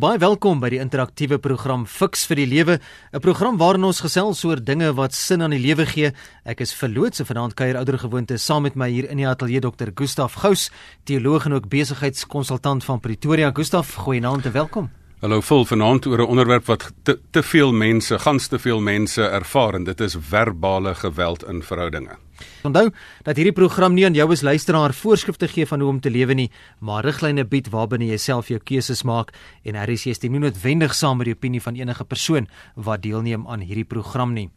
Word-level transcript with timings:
Baie 0.00 0.16
welkom 0.16 0.62
by 0.62 0.70
die 0.72 0.78
interaktiewe 0.80 1.36
program 1.44 1.82
Fix 1.84 2.22
vir 2.30 2.38
die 2.40 2.46
Lewe, 2.48 2.78
'n 3.12 3.20
program 3.20 3.58
waarin 3.58 3.84
ons 3.84 4.00
gesels 4.00 4.44
oor 4.44 4.56
dinge 4.56 4.94
wat 4.96 5.12
sin 5.12 5.42
aan 5.42 5.50
die 5.50 5.60
lewe 5.60 5.84
gee. 5.84 6.12
Ek 6.44 6.60
is 6.60 6.72
verloots 6.72 7.20
en 7.20 7.26
vanaand 7.26 7.54
kuier 7.54 7.76
ouer 7.76 7.98
gewoonte 7.98 8.38
saam 8.38 8.62
met 8.62 8.76
my 8.76 8.88
hier 8.88 9.10
in 9.10 9.18
die 9.18 9.28
ateljee 9.28 9.60
Dr. 9.60 9.92
Gustaf 9.94 10.40
Gous, 10.40 10.70
teoloog 11.04 11.44
en 11.44 11.52
ook 11.52 11.68
besigheidskonsultant 11.68 12.82
van 12.84 13.00
Pretoria. 13.00 13.50
Gustaf, 13.52 13.94
goeienaand 13.94 14.46
en 14.46 14.52
welkom. 14.52 14.99
Hallo, 15.20 15.42
vol 15.44 15.66
vanaand 15.68 16.06
oor 16.08 16.22
'n 16.22 16.32
onderwerp 16.32 16.64
wat 16.64 16.92
te, 17.02 17.18
te 17.30 17.42
veel 17.42 17.72
mense, 17.72 18.18
gans 18.18 18.46
te 18.48 18.58
veel 18.58 18.80
mense 18.80 19.22
ervaar 19.22 19.74
en 19.74 19.84
dit 19.84 20.00
is 20.00 20.16
verbale 20.18 20.94
geweld 20.94 21.44
in 21.44 21.62
verhoudinge. 21.62 22.16
Onthou 22.62 22.90
dat 23.22 23.36
hierdie 23.36 23.52
program 23.52 23.92
nie 23.94 24.04
aan 24.04 24.14
jou 24.14 24.30
as 24.32 24.40
luisteraar 24.40 24.94
voorskrifte 24.94 25.48
gee 25.48 25.66
van 25.66 25.80
hoe 25.80 25.88
om 25.88 26.00
te 26.00 26.10
lewe 26.10 26.34
nie, 26.34 26.50
maar 26.78 27.04
riglyne 27.04 27.44
bied 27.44 27.68
waarbinne 27.68 28.06
jy 28.06 28.16
self 28.16 28.48
jou 28.48 28.60
keuses 28.64 29.02
maak 29.02 29.32
en 29.62 29.76
RSC 29.76 30.14
stem 30.14 30.32
nie 30.32 30.40
noodwendig 30.40 30.94
saam 30.94 31.18
met 31.18 31.24
die 31.24 31.34
opinie 31.34 31.60
van 31.60 31.74
enige 31.74 32.04
persoon 32.04 32.48
wat 32.74 33.02
deelneem 33.02 33.46
aan 33.46 33.60
hierdie 33.60 33.84
program 33.84 34.32
nie. 34.32 34.50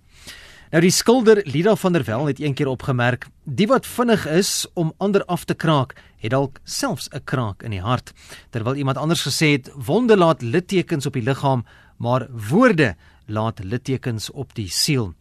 Nou 0.73 0.79
die 0.81 0.89
skilder 0.89 1.37
Lida 1.45 1.75
van 1.77 1.93
der 1.93 2.01
Wel 2.07 2.31
het 2.31 2.39
eendag 2.41 2.71
opgemerk, 2.71 3.27
die 3.45 3.67
wat 3.69 3.85
vinnig 3.85 4.23
is 4.25 4.65
om 4.73 4.89
ander 4.97 5.21
af 5.29 5.43
te 5.45 5.53
kraak, 5.53 5.91
het 6.17 6.31
dalk 6.33 6.57
selfs 6.63 7.09
'n 7.13 7.21
kraak 7.23 7.61
in 7.61 7.71
die 7.71 7.81
hart. 7.81 8.11
Terwyl 8.49 8.75
iemand 8.75 8.97
anders 8.97 9.21
gesê 9.21 9.51
het, 9.51 9.69
wonde 9.75 10.17
laat 10.17 10.41
littekens 10.41 11.05
op 11.05 11.13
die 11.13 11.21
liggaam, 11.21 11.63
maar 11.97 12.27
woorde 12.49 12.95
laat 13.27 13.63
littekens 13.63 14.31
op 14.31 14.55
die 14.55 14.67
siel. 14.67 15.13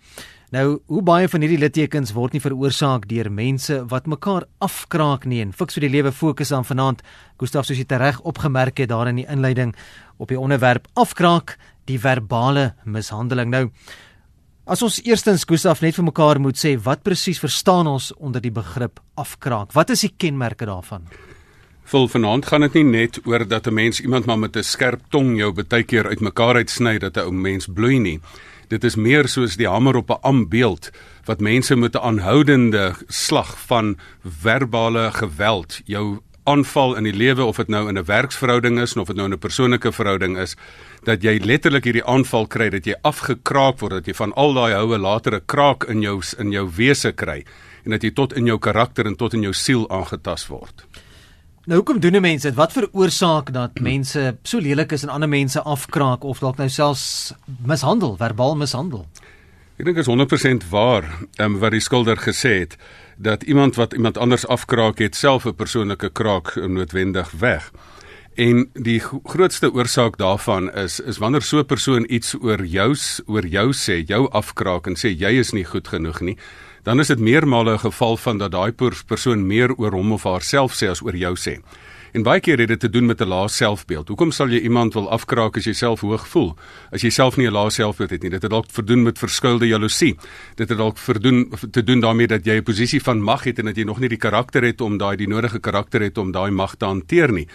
Nou, 0.51 0.81
hoe 0.87 1.03
baie 1.03 1.29
van 1.29 1.41
hierdie 1.41 1.59
littekens 1.59 2.13
word 2.13 2.33
nie 2.33 2.41
veroorsaak 2.41 3.09
deur 3.09 3.33
mense 3.33 3.85
wat 3.87 4.07
mekaar 4.07 4.45
afkraak 4.59 5.25
nie 5.25 5.43
en 5.43 5.53
fiks 5.53 5.75
vir 5.75 5.81
die 5.81 5.97
lewe 5.97 6.13
fokus 6.13 6.53
aan 6.53 6.65
vanaand. 6.65 7.03
Gustaf 7.37 7.67
soos 7.67 7.77
jy 7.77 7.85
reg 7.89 8.21
opgemerk 8.21 8.79
het 8.79 8.89
daar 8.89 9.09
in 9.09 9.17
die 9.17 9.29
inleiding 9.29 9.77
op 10.17 10.29
die 10.29 10.41
onderwerp 10.41 10.87
afkraak, 10.95 11.59
die 11.85 11.99
verbale 11.99 12.75
mishandeling. 12.85 13.51
Nou, 13.51 13.71
as 14.65 14.83
ons 14.83 15.01
eerstens 15.03 15.45
Gustaf 15.49 15.83
net 15.83 15.97
vir 15.99 16.07
mekaar 16.07 16.41
moet 16.43 16.59
sê 16.59 16.77
wat 16.85 17.03
presies 17.03 17.41
verstaan 17.43 17.91
ons 17.91 18.13
onder 18.19 18.43
die 18.43 18.55
begrip 18.55 19.01
afkraak? 19.19 19.73
Wat 19.75 19.91
is 19.91 20.05
die 20.07 20.13
kenmerke 20.17 20.67
daarvan? 20.69 21.09
Vol 21.93 22.07
vanaand 22.09 22.47
gaan 22.47 22.63
dit 22.69 22.79
nie 22.79 22.85
net 22.85 23.19
oor 23.27 23.45
dat 23.49 23.67
'n 23.67 23.75
mens 23.75 24.01
iemand 24.01 24.27
maar 24.27 24.39
met 24.39 24.57
'n 24.57 24.63
skerp 24.63 25.01
tong 25.11 25.37
jou 25.37 25.53
baie 25.53 25.83
keer 25.83 26.07
uitmekaar 26.07 26.57
uitsny 26.57 26.99
dat 26.99 27.17
'n 27.17 27.27
ou 27.27 27.33
mens 27.33 27.67
bloei 27.67 27.99
nie. 27.99 28.21
Dit 28.69 28.85
is 28.85 28.97
meer 28.97 29.29
soos 29.29 29.57
die 29.57 29.69
hamer 29.69 29.97
op 29.97 30.11
'n 30.11 30.23
ambeeld 30.23 30.91
wat 31.25 31.41
mense 31.41 31.77
met 31.77 31.95
'n 31.95 31.99
aanhoudende 31.99 32.95
slag 33.09 33.59
van 33.67 33.97
verbale 34.25 35.11
geweld 35.11 35.81
jou 35.85 36.21
aanval 36.45 36.97
in 36.97 37.05
die 37.05 37.15
lewe 37.15 37.45
of 37.45 37.57
dit 37.57 37.69
nou 37.69 37.89
in 37.89 37.99
'n 37.99 38.05
werksverhouding 38.05 38.81
is 38.81 38.97
of 38.97 39.07
dit 39.07 39.17
nou 39.17 39.27
in 39.27 39.35
'n 39.35 39.39
persoonlike 39.39 39.93
verhouding 39.93 40.39
is 40.39 40.57
dat 41.05 41.23
jy 41.23 41.39
letterlik 41.43 41.85
hierdie 41.85 42.05
aanval 42.07 42.47
kry 42.47 42.71
dat 42.71 42.87
jy 42.87 42.95
afgekraak 43.03 43.81
word 43.81 43.99
dat 44.01 44.07
jy 44.07 44.15
van 44.15 44.33
al 44.39 44.55
daai 44.55 44.75
houe 44.75 44.99
later 44.99 45.35
'n 45.35 45.47
kraak 45.47 45.85
in 45.85 46.03
jou 46.03 46.23
in 46.39 46.53
jou 46.53 46.69
wese 46.77 47.13
kry 47.13 47.45
en 47.85 47.91
dat 47.91 48.03
jy 48.03 48.11
tot 48.11 48.33
in 48.33 48.47
jou 48.47 48.59
karakter 48.59 49.07
en 49.07 49.17
tot 49.17 49.35
in 49.35 49.43
jou 49.43 49.53
siel 49.53 49.91
aangetast 49.91 50.47
word. 50.47 50.87
Nou 51.67 51.79
hoekom 51.79 52.01
doen 52.01 52.21
mense 52.21 52.49
dit? 52.49 52.57
Wat 52.57 52.73
veroorsaak 52.73 53.53
dat 53.53 53.81
mense 53.81 54.37
so 54.43 54.59
lelik 54.59 54.93
is 54.93 55.03
en 55.03 55.09
ander 55.09 55.29
mense 55.29 55.61
afkraak 55.63 56.25
of 56.25 56.39
dalk 56.39 56.57
nou 56.59 56.69
selfs 56.69 57.35
mishandel, 57.67 58.17
verbaal 58.17 58.57
mishandel? 58.57 59.07
Ek 59.79 59.87
dink 59.87 59.97
dit 59.97 60.07
is 60.07 60.11
100% 60.11 60.67
waar, 60.71 61.07
um, 61.39 61.59
wat 61.59 61.71
die 61.71 61.81
skilder 61.81 62.19
gesê 62.19 62.59
het 62.65 62.77
dat 63.17 63.43
iemand 63.43 63.79
wat 63.79 63.93
iemand 63.95 64.19
anders 64.19 64.47
afkraak 64.47 64.99
het 64.99 65.15
self 65.15 65.47
'n 65.47 65.55
persoonlike 65.55 66.11
kraak 66.11 66.55
noodwendig 66.55 67.31
weg. 67.31 67.71
En 68.35 68.71
die 68.73 69.01
grootste 69.25 69.69
oorsaak 69.73 70.17
daarvan 70.17 70.71
is 70.73 71.01
is 71.01 71.19
wanneer 71.19 71.43
so 71.43 71.59
'n 71.59 71.67
persoon 71.67 72.05
iets 72.09 72.35
oor 72.41 72.65
jou 72.65 72.97
oor 73.27 73.47
jou 73.47 73.73
sê, 73.73 74.07
jou 74.07 74.31
afkraak 74.31 74.87
en 74.87 74.97
sê 74.97 75.09
jy 75.19 75.39
is 75.39 75.53
nie 75.53 75.65
goed 75.65 75.89
genoeg 75.89 76.21
nie, 76.21 76.37
dan 76.83 77.01
is 77.01 77.07
dit 77.07 77.19
meermale 77.19 77.73
'n 77.73 77.79
geval 77.79 78.17
van 78.17 78.39
dat 78.39 78.51
daai 78.51 78.73
persoon 79.07 79.47
meer 79.47 79.75
oor 79.75 79.93
hom 79.93 80.13
of 80.13 80.23
haarself 80.23 80.73
sê 80.73 80.89
as 80.89 81.03
oor 81.03 81.17
jou 81.17 81.37
sê. 81.37 81.61
En 82.13 82.23
baie 82.23 82.41
keer 82.41 82.59
het 82.59 82.69
dit 82.69 82.81
te 82.81 82.91
doen 82.91 83.07
met 83.07 83.21
'n 83.21 83.29
lae 83.29 83.49
selfbeeld. 83.49 84.09
Hoekom 84.09 84.31
sal 84.31 84.49
jy 84.49 84.61
iemand 84.61 84.95
wil 84.95 85.11
afkraak 85.11 85.57
as 85.57 85.65
jy 85.65 85.73
self 85.73 86.01
hoog 86.01 86.29
voel? 86.29 86.57
As 86.91 87.03
jy 87.03 87.11
self 87.11 87.37
nie 87.37 87.47
'n 87.47 87.53
lae 87.53 87.71
selfbeeld 87.71 88.11
het 88.11 88.23
nie, 88.23 88.31
dit 88.31 88.43
het 88.43 88.51
dalk 88.51 88.71
verdoen 88.71 89.03
met 89.03 89.19
verskuilde 89.19 89.67
jaloesie. 89.67 90.17
Dit 90.55 90.69
het 90.69 90.79
dalk 90.79 90.99
verdoen 90.99 91.53
te 91.71 91.85
doen 91.85 92.01
daarmee 92.01 92.27
dat 92.27 92.45
jy 92.45 92.57
'n 92.57 92.63
posisie 92.63 93.03
van 93.03 93.23
mag 93.23 93.45
het 93.45 93.59
en 93.59 93.65
dat 93.65 93.77
jy 93.77 93.85
nog 93.85 93.99
nie 93.99 94.09
die 94.09 94.19
karakter 94.19 94.63
het 94.63 94.81
om 94.81 94.99
daai 94.99 95.17
die 95.17 95.29
nodige 95.29 95.61
karakter 95.61 96.01
het 96.01 96.19
om 96.19 96.33
daai 96.33 96.51
mag 96.51 96.75
te 96.77 96.85
hanteer 96.85 97.33
nie 97.33 97.47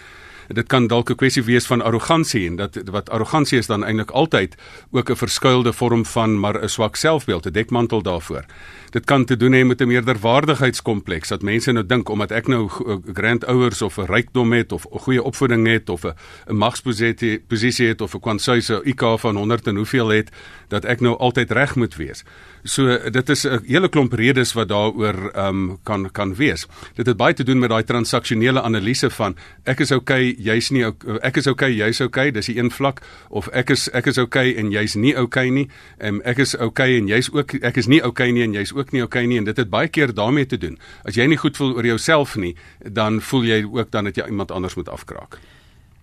dit 0.48 0.66
kan 0.66 0.86
dalk 0.86 1.10
'n 1.10 1.14
kwessie 1.14 1.42
wees 1.42 1.66
van 1.66 1.82
arrogansie 1.82 2.46
en 2.46 2.56
dat 2.56 2.80
wat 2.90 3.10
arrogansie 3.10 3.58
is 3.58 3.66
dan 3.66 3.84
eintlik 3.84 4.10
altyd 4.10 4.56
ook 4.90 5.10
'n 5.10 5.16
verskuilde 5.16 5.72
vorm 5.72 6.04
van 6.04 6.40
maar 6.40 6.62
'n 6.62 6.68
swak 6.68 6.96
selfbeeld, 6.96 7.46
'n 7.46 7.52
dekmantel 7.52 8.02
daarvoor. 8.02 8.44
Dit 8.90 9.04
kan 9.04 9.24
te 9.24 9.36
doen 9.36 9.52
hê 9.52 9.64
met 9.66 9.80
'n 9.80 9.86
meerderwaardigheidskompleks 9.86 11.28
dat 11.28 11.42
mense 11.42 11.72
nou 11.72 11.86
dink 11.86 12.08
omdat 12.08 12.30
ek 12.30 12.46
nou 12.46 12.68
grandouers 13.12 13.82
of 13.82 13.98
'n 13.98 14.04
rykdom 14.04 14.52
het 14.52 14.72
of 14.72 14.86
'n 14.92 14.98
goeie 14.98 15.22
opvoeding 15.22 15.66
het 15.66 15.88
of 15.88 16.04
'n 16.04 16.14
'n 16.46 16.56
magsposisie 16.56 17.40
posisie 17.46 17.88
het 17.88 18.00
of 18.00 18.14
'n 18.14 18.20
kwansuise 18.20 18.82
IQ 18.84 19.18
van 19.18 19.36
100 19.36 19.66
en 19.66 19.76
hoeveel 19.76 20.08
het 20.08 20.30
dat 20.68 20.84
ek 20.84 21.00
nou 21.00 21.18
altyd 21.18 21.50
reg 21.50 21.74
moet 21.74 21.96
wees. 21.96 22.24
So 22.68 22.84
dit 23.10 23.28
is 23.28 23.46
'n 23.46 23.64
hele 23.64 23.88
klomp 23.88 24.12
redes 24.12 24.52
wat 24.52 24.68
daaroor 24.68 25.30
ehm 25.32 25.70
um, 25.70 25.78
kan 25.82 26.10
kan 26.10 26.34
wees. 26.34 26.66
Dit 26.94 27.06
het 27.06 27.16
baie 27.16 27.34
te 27.34 27.44
doen 27.44 27.58
met 27.58 27.70
daai 27.70 27.84
transaksionele 27.84 28.60
analise 28.62 29.10
van 29.10 29.36
ek 29.64 29.80
is 29.80 29.90
okay, 29.90 30.34
jy's 30.38 30.70
nie 30.70 30.84
ek 31.22 31.36
is 31.36 31.46
okay, 31.46 31.72
jy's 31.72 32.00
okay, 32.00 32.30
dis 32.30 32.48
'n 32.48 32.58
een 32.58 32.70
vlak 32.70 33.00
of 33.28 33.48
ek 33.48 33.70
is 33.70 33.88
ek 33.90 34.06
is 34.06 34.18
okay 34.18 34.54
en 34.54 34.70
jy's 34.70 34.94
nie 34.94 35.16
okay 35.16 35.48
nie. 35.48 35.68
Ehm 35.98 36.20
ek 36.24 36.38
is 36.38 36.56
okay 36.56 36.98
en 36.98 37.06
jy's 37.06 37.30
ook 37.32 37.54
ek 37.54 37.76
is 37.76 37.86
nie 37.86 38.04
okay 38.04 38.30
nie 38.30 38.42
en 38.42 38.52
jy's 38.52 38.72
ook 38.72 38.92
nie 38.92 39.02
okay 39.02 39.26
nie 39.26 39.38
en 39.38 39.44
dit 39.44 39.56
het 39.56 39.70
baie 39.70 39.88
keer 39.88 40.14
daarmee 40.14 40.46
te 40.46 40.58
doen. 40.58 40.78
As 41.04 41.14
jy 41.14 41.26
nie 41.26 41.38
goed 41.38 41.56
voel 41.56 41.74
oor 41.74 41.86
jouself 41.86 42.36
nie, 42.36 42.56
dan 42.92 43.20
voel 43.20 43.44
jy 43.44 43.64
ook 43.64 43.90
dan 43.90 44.04
dat 44.04 44.16
jy 44.16 44.26
iemand 44.26 44.50
anders 44.50 44.74
moet 44.74 44.88
afkraak. 44.88 45.38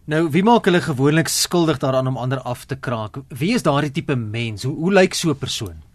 Nou, 0.05 0.29
wie 0.29 0.43
maak 0.43 0.65
hulle 0.65 0.81
gewoonlik 0.81 1.27
skuldig 1.27 1.77
daaraan 1.77 2.07
om 2.07 2.17
ander 2.17 2.39
af 2.39 2.65
te 2.65 2.75
kraak? 2.75 3.17
Wie 3.27 3.53
is 3.53 3.63
daardie 3.63 3.91
tipe 3.91 4.15
mens? 4.15 4.63
Hoe 4.63 4.75
hoe 4.75 4.93
lyk 4.93 5.13
so 5.13 5.29
'n 5.29 5.37
persoon? 5.37 5.94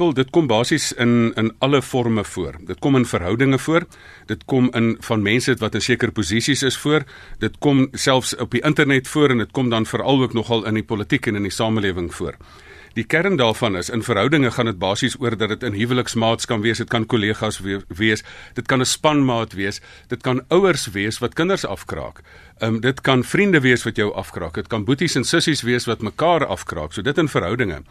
Wel, 0.00 0.14
dit 0.16 0.30
kom 0.32 0.46
basies 0.48 0.92
in 0.96 1.32
in 1.36 1.50
alle 1.58 1.82
forme 1.82 2.22
voor. 2.24 2.54
Dit 2.64 2.78
kom 2.78 2.96
in 2.96 3.04
verhoudinge 3.04 3.58
voor. 3.58 3.84
Dit 4.26 4.44
kom 4.44 4.70
in 4.72 4.96
van 5.00 5.22
mense 5.22 5.54
wat 5.60 5.74
in 5.74 5.82
sekere 5.84 6.10
posisies 6.10 6.62
is 6.62 6.76
voor. 6.76 7.04
Dit 7.38 7.58
kom 7.58 7.88
selfs 7.92 8.32
op 8.36 8.50
die 8.50 8.62
internet 8.64 9.08
voor 9.08 9.30
en 9.30 9.44
dit 9.44 9.50
kom 9.50 9.68
dan 9.68 9.86
veral 9.86 10.22
ook 10.22 10.32
nogal 10.32 10.64
in 10.66 10.80
die 10.80 10.84
politiek 10.84 11.26
en 11.26 11.36
in 11.36 11.42
die 11.42 11.52
samelewing 11.52 12.14
voor. 12.14 12.40
Die 12.96 13.04
kern 13.04 13.36
daarvan 13.36 13.76
is 13.76 13.90
in 13.90 14.02
verhoudinge 14.02 14.50
gaan 14.50 14.66
dit 14.66 14.78
basies 14.78 15.14
oor 15.20 15.36
dat 15.36 15.48
dit 15.48 15.62
in 15.62 15.76
huweliksmaats 15.78 16.46
kan 16.46 16.60
wees, 16.60 16.80
dit 16.82 16.88
kan 16.88 17.06
kollegas 17.06 17.60
wees, 17.88 18.24
dit 18.54 18.66
kan 18.66 18.80
'n 18.80 18.84
spanmaat 18.84 19.52
wees, 19.52 19.80
dit 20.08 20.22
kan 20.22 20.42
ouers 20.48 20.86
wees 20.86 21.18
wat 21.18 21.34
kinders 21.34 21.64
afkraak. 21.64 22.22
Ehm 22.58 22.74
um, 22.74 22.80
dit 22.80 23.00
kan 23.00 23.24
vriende 23.24 23.60
wees 23.60 23.84
wat 23.84 23.96
jou 23.96 24.14
afkraak. 24.14 24.54
Dit 24.54 24.66
kan 24.66 24.84
boeties 24.84 25.14
en 25.14 25.24
sissies 25.24 25.62
wees 25.62 25.84
wat 25.84 26.02
mekaar 26.02 26.46
afkraak. 26.46 26.92
So 26.92 27.02
dit 27.02 27.18
in 27.18 27.28
verhoudinge. 27.28 27.82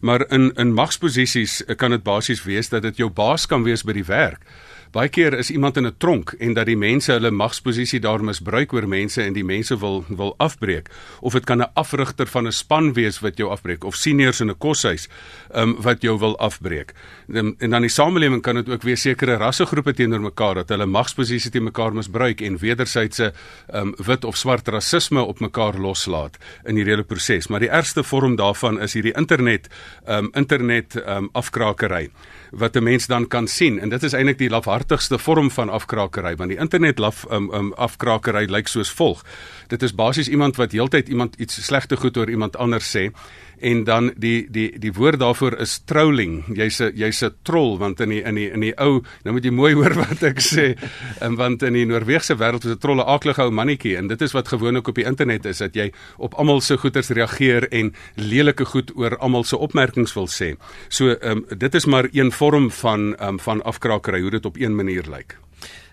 Maar 0.00 0.30
in 0.30 0.52
in 0.54 0.72
magsposisies 0.72 1.62
kan 1.76 1.90
dit 1.90 2.02
basies 2.02 2.44
wees 2.44 2.68
dat 2.68 2.82
dit 2.82 2.96
jou 2.96 3.10
baas 3.10 3.46
kan 3.46 3.62
wees 3.62 3.82
by 3.82 3.92
die 3.92 4.04
werk. 4.04 4.42
Baie 4.88 5.10
keer 5.12 5.34
is 5.36 5.50
iemand 5.52 5.76
in 5.76 5.86
'n 5.86 5.94
tronk 5.98 6.32
en 6.38 6.54
dat 6.54 6.66
die 6.66 6.76
mense 6.76 7.12
hulle 7.12 7.30
magsposisie 7.30 8.00
daar 8.00 8.24
misbruik 8.24 8.72
oor 8.72 8.88
mense 8.88 9.22
en 9.22 9.32
die 9.32 9.44
mense 9.44 9.78
wil 9.78 10.04
wil 10.08 10.34
afbreek 10.38 10.88
of 11.20 11.32
dit 11.32 11.44
kan 11.44 11.60
'n 11.60 11.70
afrigter 11.74 12.26
van 12.26 12.46
'n 12.46 12.52
span 12.52 12.92
wees 12.92 13.20
wat 13.20 13.36
jou 13.36 13.50
afbreek 13.50 13.84
of 13.84 13.94
seniors 13.94 14.40
in 14.40 14.50
'n 14.50 14.58
koshuis 14.58 15.08
um, 15.54 15.76
wat 15.82 16.02
jou 16.02 16.18
wil 16.18 16.38
afbreek. 16.38 16.92
En, 17.28 17.54
en 17.58 17.70
dan 17.70 17.80
die 17.80 17.90
samelewing 17.90 18.42
kan 18.42 18.54
dit 18.54 18.68
ook 18.68 18.82
weer 18.82 18.96
sekere 18.96 19.36
rassegroepe 19.36 19.92
teenoor 19.92 20.20
mekaar 20.20 20.54
dat 20.54 20.68
hulle 20.68 20.86
magsposisie 20.86 21.50
te 21.50 21.60
mekaar 21.60 21.92
misbruik 21.92 22.40
en 22.40 22.58
wederwysige 22.58 23.32
um, 23.74 23.94
wit 23.96 24.24
of 24.24 24.36
swart 24.36 24.68
rasisme 24.68 25.20
op 25.20 25.40
mekaar 25.40 25.78
loslaat 25.78 26.38
in 26.64 26.74
hierdie 26.74 26.94
hele 26.94 27.04
proses. 27.04 27.48
Maar 27.48 27.60
die 27.60 27.70
ergste 27.70 28.02
vorm 28.02 28.36
daarvan 28.36 28.80
is 28.80 28.92
hierdie 28.92 29.16
internet 29.16 29.68
um, 30.08 30.30
internet 30.32 30.96
um, 31.06 31.28
afkrakery 31.32 32.10
wat 32.50 32.76
'n 32.76 32.82
mens 32.82 33.06
dan 33.06 33.26
kan 33.28 33.46
sien. 33.46 33.80
En 33.80 33.88
dit 33.88 34.02
is 34.02 34.12
eintlik 34.12 34.38
die 34.38 34.50
lafhartigste 34.50 35.18
vorm 35.18 35.50
van 35.50 35.68
afkrakery 35.68 36.36
want 36.36 36.50
die 36.50 36.58
internet 36.58 36.98
laf 36.98 37.26
um, 37.30 37.54
um, 37.54 37.72
afkrakery 37.72 38.50
lyk 38.50 38.68
soos 38.68 38.90
volg. 38.90 39.24
Dit 39.66 39.82
is 39.82 39.94
basies 39.94 40.28
iemand 40.28 40.56
wat 40.56 40.72
heeltyd 40.72 41.08
iemand 41.08 41.34
iets 41.38 41.64
slegte 41.64 41.96
goed 41.96 42.16
oor 42.16 42.30
iemand 42.30 42.56
anders 42.56 42.96
sê 42.96 43.10
en 43.60 43.84
dan 43.84 44.12
die 44.16 44.46
die 44.50 44.78
die 44.78 44.92
woord 44.92 45.18
daarvoor 45.20 45.58
is 45.62 45.78
trolling. 45.84 46.44
Jy's 46.56 46.80
'n 46.80 46.92
jy's 46.94 47.22
'n 47.22 47.34
troll 47.42 47.78
want 47.78 48.00
in 48.00 48.08
die 48.08 48.22
in 48.22 48.34
die 48.34 48.50
in 48.50 48.60
die 48.60 48.74
ou, 48.76 49.02
nou 49.24 49.32
moet 49.32 49.44
jy 49.44 49.50
mooi 49.50 49.74
hoor 49.74 49.94
wat 49.94 50.22
ek 50.22 50.40
sê. 50.40 50.76
En 51.20 51.36
want 51.36 51.62
in 51.62 51.72
die 51.72 51.86
Noorse 51.86 52.36
wêreld 52.36 52.64
is 52.64 52.72
'n 52.72 52.78
trolle 52.78 53.04
aaklige 53.04 53.42
ou 53.42 53.50
mannetjie 53.50 53.96
en 53.96 54.08
dit 54.08 54.22
is 54.22 54.32
wat 54.32 54.48
gewoonlik 54.48 54.88
op 54.88 54.94
die 54.94 55.04
internet 55.04 55.46
is 55.46 55.58
dat 55.58 55.74
jy 55.74 55.92
op 56.16 56.34
almal 56.34 56.60
se 56.60 56.76
goeters 56.76 57.08
reageer 57.10 57.68
en 57.72 57.94
lelike 58.14 58.64
goed 58.64 58.92
oor 58.96 59.16
almal 59.18 59.44
se 59.44 59.56
opmerkings 59.56 60.14
wil 60.14 60.26
sê. 60.26 60.56
So 60.88 61.10
ehm 61.10 61.30
um, 61.30 61.58
dit 61.58 61.74
is 61.74 61.86
maar 61.86 62.08
een 62.12 62.32
vorm 62.32 62.70
van 62.70 63.16
ehm 63.16 63.28
um, 63.28 63.38
van 63.38 63.62
afkrakery 63.62 64.20
hoe 64.20 64.30
dit 64.30 64.46
op 64.46 64.56
een 64.56 64.74
manier 64.76 65.04
lyk. 65.08 65.47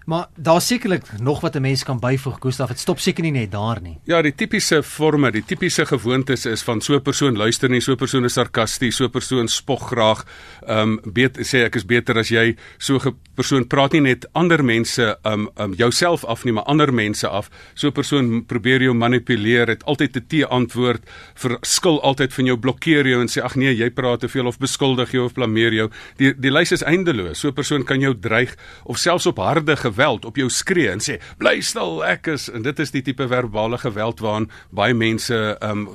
Maar 0.06 0.28
daar's 0.36 0.68
sekerlik 0.68 1.19
nog 1.19 1.42
wat 1.42 1.56
'n 1.56 1.62
mens 1.62 1.84
kan 1.84 2.00
byvoeg, 2.00 2.38
Gustaf. 2.40 2.68
Dit 2.68 2.80
stop 2.80 3.00
seker 3.00 3.24
nie 3.24 3.31
net 3.31 3.52
daar 3.52 3.81
nie. 3.81 3.98
Ja, 4.04 4.22
die 4.22 4.36
tipiese 4.36 4.84
forme, 4.84 5.31
die 5.31 5.46
tipiese 5.46 5.86
gewoontes 5.86 6.46
is 6.46 6.62
van 6.62 6.81
so 6.81 6.94
'n 6.94 7.02
persoon 7.02 7.38
luister 7.38 7.69
nie, 7.69 7.81
so 7.81 7.92
'n 7.92 7.98
persoon 7.98 8.24
is 8.24 8.34
sarkasties, 8.34 8.96
so 8.96 9.06
'n 9.06 9.10
persoon 9.10 9.48
spog 9.48 9.88
graag. 9.88 10.25
Ehm 10.68 10.80
um, 10.80 11.00
weet 11.13 11.38
sê 11.38 11.63
ek 11.63 11.75
is 11.75 11.86
beter 11.86 12.18
as 12.18 12.30
jy. 12.30 12.56
So 12.78 12.96
'n 12.96 13.16
persoon 13.34 13.68
praat 13.68 13.92
nie 13.92 14.02
net 14.02 14.28
ander 14.31 14.63
mense 14.63 15.18
ehm 15.24 15.34
um, 15.34 15.50
um, 15.57 15.74
jouself 15.74 16.24
af 16.25 16.44
nie, 16.44 16.54
maar 16.54 16.63
ander 16.63 16.94
mense 16.94 17.28
af. 17.28 17.50
So 17.74 17.88
'n 17.88 17.92
persoon 17.92 18.46
probeer 18.46 18.81
jou 18.81 18.94
manipuleer, 18.94 19.68
het 19.68 19.86
altyd 19.86 20.16
'n 20.16 20.25
T-antwoord, 20.28 21.02
verskil 21.34 22.02
altyd 22.02 22.34
van 22.34 22.46
jou, 22.46 22.57
blokkeer 22.57 23.07
jou 23.07 23.22
en 23.22 23.28
sê 23.28 23.42
ag 23.44 23.56
nee, 23.56 23.75
jy 23.75 23.90
praat 23.90 24.19
te 24.19 24.28
veel 24.28 24.46
of 24.46 24.57
beskuldig 24.57 25.12
jou 25.12 25.25
of 25.25 25.34
blameer 25.34 25.74
jou. 25.74 25.90
Die 26.18 26.34
die 26.40 26.52
lys 26.52 26.72
is 26.72 26.84
eindeloos. 26.84 27.40
So 27.40 27.48
'n 27.48 27.54
persoon 27.54 27.84
kan 27.84 28.00
jou 28.00 28.19
dreig 28.19 28.56
of 28.84 28.98
selfs 28.98 29.25
op 29.25 29.38
harde 29.38 29.75
geweld 29.95 30.25
op 30.25 30.36
jou 30.36 30.50
skree 30.51 30.92
en 30.92 31.00
sê 31.03 31.18
bly 31.39 31.59
stil 31.63 32.03
ek 32.03 32.27
is 32.36 32.50
en 32.51 32.65
dit 32.65 32.80
is 32.83 32.92
die 32.92 33.03
tipe 33.06 33.27
verbale 33.31 33.80
geweld 33.80 34.19
waaraan 34.24 34.50
baie 34.75 34.94
mense 34.94 35.38
um 35.63 35.88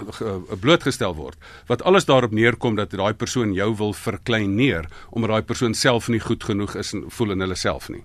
blootgestel 0.65 1.17
word 1.19 1.37
wat 1.69 1.85
alles 1.85 2.09
daarop 2.09 2.33
neerkom 2.33 2.79
dat 2.81 2.97
daai 2.97 3.15
persoon 3.15 3.53
jou 3.55 3.75
wil 3.77 3.93
verklein 3.93 4.57
neer 4.57 4.89
omdat 5.11 5.31
daai 5.37 5.49
persoon 5.53 5.75
self 5.75 6.09
nie 6.09 6.21
goed 6.21 6.45
genoeg 6.45 6.77
is 6.81 6.95
en 6.97 7.09
voel 7.09 7.37
in 7.37 7.47
hulle 7.47 7.59
self 7.59 7.91
nie 7.93 8.05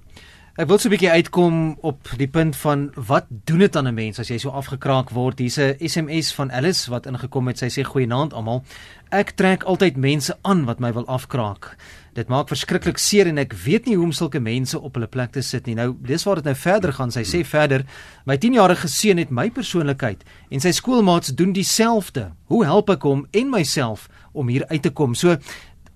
Ek 0.55 0.69
wil 0.71 0.77
so 0.79 0.87
'n 0.87 0.95
bietjie 0.95 1.11
uitkom 1.11 1.55
op 1.83 2.07
die 2.15 2.31
punt 2.31 2.55
van 2.55 2.91
wat 2.95 3.25
doen 3.27 3.59
dit 3.59 3.75
aan 3.75 3.87
'n 3.87 3.93
mens 3.93 4.19
as 4.19 4.29
jy 4.31 4.37
so 4.37 4.49
afgekraak 4.49 5.09
word. 5.11 5.39
Hier's 5.39 5.59
'n 5.59 5.75
SMS 5.79 6.31
van 6.33 6.51
Alice 6.51 6.89
wat 6.89 7.05
ingekom 7.05 7.47
het. 7.47 7.57
Sy 7.57 7.67
sê 7.67 7.83
goeienaand 7.83 8.33
almal. 8.33 8.63
Ek 9.11 9.35
trek 9.35 9.63
altyd 9.63 9.97
mense 9.97 10.37
aan 10.41 10.65
wat 10.65 10.79
my 10.79 10.93
wil 10.93 11.07
afkraak. 11.07 11.75
Dit 12.15 12.29
maak 12.31 12.47
verskriklik 12.47 12.95
seer 12.95 13.27
en 13.27 13.41
ek 13.41 13.51
weet 13.59 13.89
nie 13.89 13.97
hoe 13.97 14.05
om 14.07 14.13
sulke 14.15 14.39
mense 14.39 14.79
op 14.79 14.95
hulle 14.95 15.09
plek 15.11 15.33
te 15.35 15.41
sit 15.43 15.65
nie. 15.67 15.73
Nou, 15.75 15.89
dis 15.99 16.23
waar 16.23 16.39
dit 16.39 16.47
nou 16.47 16.53
verder 16.55 16.93
gaan. 16.95 17.11
Sy 17.11 17.25
sê 17.27 17.41
verder, 17.43 17.83
my 18.23 18.37
10-jarige 18.39 18.87
seun 18.87 19.19
het 19.19 19.33
my 19.35 19.49
persoonlikheid 19.51 20.23
en 20.47 20.63
sy 20.63 20.71
skoolmaats 20.77 21.33
doen 21.35 21.51
dieselfde. 21.51 22.29
Hoe 22.47 22.61
help 22.63 22.93
ek 22.95 23.03
hom 23.03 23.25
en 23.35 23.51
myself 23.51 24.07
om 24.31 24.47
hier 24.47 24.63
uit 24.71 24.85
te 24.87 24.93
kom? 24.95 25.11
So 25.11 25.35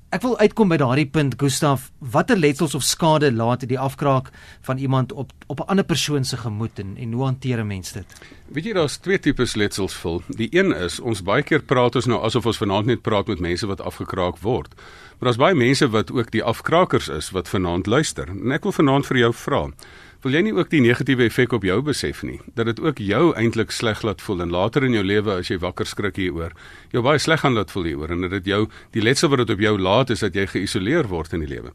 Ek 0.09 0.23
wil 0.25 0.39
uitkom 0.41 0.71
by 0.71 0.77
daardie 0.81 1.05
punt 1.05 1.35
Gustaf, 1.37 1.83
watter 2.01 2.37
letsels 2.39 2.73
of 2.73 2.81
skade 2.81 3.27
laat 3.29 3.61
die 3.69 3.77
afkraak 3.77 4.31
van 4.65 4.79
iemand 4.81 5.11
op 5.13 5.29
op 5.45 5.59
'n 5.59 5.69
ander 5.69 5.85
persoon 5.85 6.25
se 6.25 6.37
gemoed 6.37 6.79
en 6.79 6.97
en 6.97 7.11
hoe 7.13 7.23
hanteer 7.23 7.59
'n 7.59 7.67
mens 7.67 7.91
dit? 7.91 8.05
Weet 8.47 8.65
jy 8.65 8.73
daar's 8.73 8.97
twee 8.97 9.19
tipes 9.19 9.55
letsels 9.55 9.93
vol. 9.93 10.21
Die 10.27 10.49
een 10.51 10.71
is 10.71 10.99
ons 10.99 11.21
baie 11.21 11.43
keer 11.43 11.61
praat 11.61 11.95
ons 11.95 12.05
nou 12.05 12.23
asof 12.23 12.45
ons 12.45 12.57
vanaand 12.57 12.85
net 12.85 13.01
praat 13.01 13.27
met 13.27 13.39
mense 13.39 13.67
wat 13.67 13.81
afgekraak 13.81 14.37
word. 14.37 14.73
Maar 15.19 15.29
daar's 15.29 15.37
baie 15.37 15.55
mense 15.55 15.89
wat 15.89 16.11
ook 16.11 16.31
die 16.31 16.43
afkrakers 16.43 17.07
is 17.07 17.29
wat 17.29 17.49
vanaand 17.49 17.85
luister. 17.85 18.27
En 18.29 18.51
ek 18.51 18.63
wil 18.63 18.71
vanaand 18.71 19.05
vir 19.05 19.17
jou 19.17 19.33
vra 19.33 19.69
Wil 20.19 20.33
jy 20.35 20.39
nie 20.49 20.51
ook 20.51 20.67
die 20.67 20.81
negatiewe 20.83 21.29
effek 21.29 21.53
op 21.55 21.63
jou 21.63 21.77
besef 21.87 22.25
nie? 22.27 22.41
Dat 22.51 22.67
dit 22.67 22.79
ook 22.83 22.97
jou 22.99 23.29
eintlik 23.39 23.71
sleg 23.71 24.01
laat 24.03 24.19
voel 24.19 24.41
en 24.43 24.49
later 24.51 24.83
in 24.83 24.97
jou 24.97 25.03
lewe 25.05 25.37
as 25.39 25.47
jy 25.47 25.55
wakker 25.63 25.87
skrik 25.87 26.19
hieroor, 26.19 26.51
jou 26.91 26.99
baie 27.05 27.21
sleg 27.23 27.39
gaan 27.39 27.55
laat 27.55 27.71
voel 27.71 27.87
hieroor 27.87 28.11
en 28.11 28.25
dat 28.25 28.33
dit 28.35 28.49
jou 28.51 28.65
die 28.91 29.03
letsel 29.05 29.31
wat 29.31 29.45
dit 29.45 29.53
op 29.55 29.63
jou 29.63 29.71
laat 29.79 30.11
is 30.11 30.25
dat 30.25 30.35
jy 30.35 30.43
geïsoleer 30.51 31.07
word 31.07 31.37
in 31.37 31.45
die 31.45 31.51
lewe. 31.53 31.71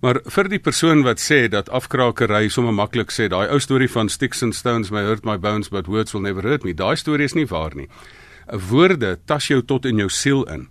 Maar 0.00 0.22
vir 0.24 0.48
die 0.48 0.62
persoon 0.70 1.04
wat 1.04 1.20
sê 1.20 1.44
dat 1.52 1.68
afkrakery 1.68 2.48
sommer 2.48 2.72
maklik 2.72 3.12
sê, 3.12 3.28
daai 3.28 3.52
ou 3.52 3.60
storie 3.60 3.90
van 3.92 4.08
sticks 4.08 4.40
and 4.42 4.56
stones 4.56 4.88
may 4.88 5.04
hurt 5.04 5.28
my 5.28 5.36
bones 5.36 5.68
but 5.68 5.84
words 5.84 6.16
will 6.16 6.24
never 6.24 6.48
hurt 6.48 6.64
me, 6.64 6.72
daai 6.72 6.96
storie 6.96 7.28
is 7.28 7.36
nie 7.36 7.44
waar 7.44 7.76
nie. 7.76 7.90
'n 8.48 8.58
Woorde 8.70 9.18
tas 9.26 9.52
jou 9.52 9.60
tot 9.60 9.84
in 9.84 9.98
jou 9.98 10.08
siel 10.08 10.48
in 10.48 10.70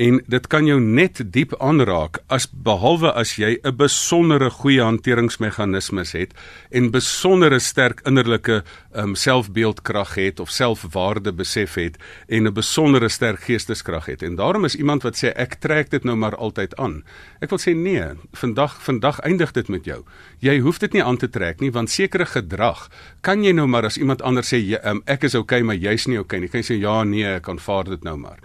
en 0.00 0.16
dit 0.32 0.46
kan 0.48 0.64
jou 0.64 0.78
net 0.80 1.20
diep 1.34 1.52
aanraak 1.60 2.22
as 2.32 2.46
behalwe 2.48 3.10
as 3.12 3.34
jy 3.36 3.58
'n 3.62 3.76
besondere 3.76 4.48
goeie 4.50 4.80
hanteringsmeganismes 4.80 6.12
het 6.12 6.32
en 6.70 6.90
besondere 6.90 7.58
sterk 7.60 8.00
innerlike 8.08 8.62
um, 8.94 9.14
selfbeeldkrag 9.14 10.14
het 10.14 10.40
of 10.40 10.50
selfwaarde 10.50 11.32
besef 11.32 11.74
het 11.74 11.98
en 12.28 12.46
'n 12.46 12.52
besondere 12.52 13.08
sterk 13.08 13.40
geesteskrag 13.40 14.06
het. 14.06 14.22
En 14.22 14.36
daarom 14.36 14.64
is 14.64 14.76
iemand 14.76 15.02
wat 15.02 15.16
sê 15.16 15.32
ek 15.36 15.54
trek 15.60 15.90
dit 15.90 16.04
nou 16.04 16.16
maar 16.16 16.36
altyd 16.36 16.76
aan. 16.76 17.04
Ek 17.40 17.50
wil 17.50 17.58
sê 17.58 17.74
nee, 17.74 18.04
vandag 18.32 18.82
vandag 18.82 19.20
eindig 19.20 19.52
dit 19.52 19.68
met 19.68 19.84
jou. 19.84 20.04
Jy 20.38 20.58
hoef 20.60 20.78
dit 20.78 20.92
nie 20.92 21.04
aan 21.04 21.16
te 21.16 21.28
trek 21.28 21.60
nie 21.60 21.70
want 21.70 21.90
sekere 21.90 22.26
gedrag 22.26 22.88
kan 23.20 23.44
jy 23.44 23.52
nou 23.52 23.66
maar 23.66 23.84
as 23.84 23.98
iemand 23.98 24.22
anders 24.22 24.52
sê 24.52 24.56
jy, 24.56 24.78
um, 24.84 25.02
ek 25.04 25.24
is 25.24 25.34
okay 25.34 25.60
maar 25.62 25.76
jy's 25.76 26.06
nie 26.06 26.18
okay 26.18 26.40
nie. 26.40 26.48
Kan 26.48 26.60
jy 26.60 26.74
sê 26.74 26.80
ja 26.80 27.04
nee, 27.04 27.34
ek 27.34 27.48
aanvaar 27.48 27.84
dit 27.84 28.02
nou 28.04 28.16
maar. 28.16 28.38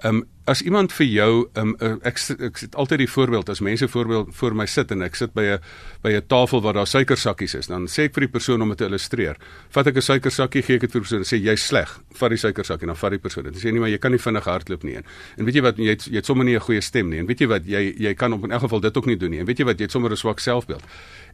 Ehm 0.00 0.16
um, 0.16 0.26
as 0.44 0.62
iemand 0.62 0.92
vir 0.92 1.06
jou 1.06 1.32
ehm 1.54 1.74
um, 1.78 1.98
ek 2.02 2.18
ek 2.40 2.56
sit 2.58 2.74
altyd 2.74 3.02
die 3.04 3.10
voorbeeld 3.10 3.50
as 3.52 3.60
mense 3.60 3.86
voorbeeld 3.88 4.30
voor 4.34 4.54
my 4.56 4.64
sit 4.66 4.90
en 4.90 5.02
ek 5.04 5.14
sit 5.14 5.34
by 5.36 5.42
'n 5.42 5.58
by 6.02 6.10
'n 6.16 6.26
tafel 6.26 6.62
waar 6.62 6.72
daar 6.72 6.86
suikersakkies 6.86 7.54
is, 7.54 7.66
dan 7.66 7.86
sê 7.86 8.08
ek 8.08 8.14
vir 8.14 8.20
die 8.20 8.32
persoon 8.32 8.62
om 8.62 8.68
dit 8.68 8.78
te 8.78 8.84
illustreer. 8.84 9.36
Vat 9.68 9.86
ek 9.86 9.96
'n 9.96 10.00
suikersakkie, 10.00 10.62
gee 10.62 10.74
ek 10.76 10.80
dit 10.80 10.92
vir 10.92 11.00
die 11.00 11.06
persoon 11.08 11.18
en 11.18 11.24
sê 11.24 11.36
jy's 11.44 11.66
sleg. 11.66 12.00
Vat 12.14 12.30
die 12.30 12.38
suikersakkie 12.38 12.86
dan 12.86 12.96
vat 12.96 13.10
die 13.10 13.18
persoon 13.18 13.44
dit. 13.44 13.56
Sê 13.56 13.70
nee, 13.70 13.80
maar 13.80 13.90
jy 13.90 13.98
kan 13.98 14.10
nie 14.10 14.18
vinnig 14.18 14.44
hardloop 14.44 14.82
nie. 14.82 14.96
En 15.36 15.44
weet 15.44 15.54
jy 15.54 15.62
wat 15.62 15.76
jy 15.76 15.88
het, 15.88 16.04
jy 16.04 16.16
het 16.16 16.26
sommer 16.26 16.44
nie 16.44 16.56
'n 16.56 16.60
goeie 16.60 16.80
stem 16.80 17.08
nie. 17.10 17.18
En 17.18 17.26
weet 17.26 17.40
jy 17.40 17.46
wat 17.46 17.66
jy 17.66 17.94
jy 17.98 18.14
kan 18.14 18.32
op 18.32 18.44
in 18.44 18.50
elk 18.50 18.62
geval 18.62 18.80
dit 18.80 18.96
ook 18.96 19.06
nie 19.06 19.16
doen 19.16 19.30
nie. 19.30 19.40
En 19.40 19.46
weet 19.46 19.58
jy 19.58 19.64
wat 19.64 19.78
jy 19.78 19.84
het 19.84 19.92
sommer 19.92 20.10
'n 20.10 20.16
swak 20.16 20.40
selfbeeld. 20.40 20.82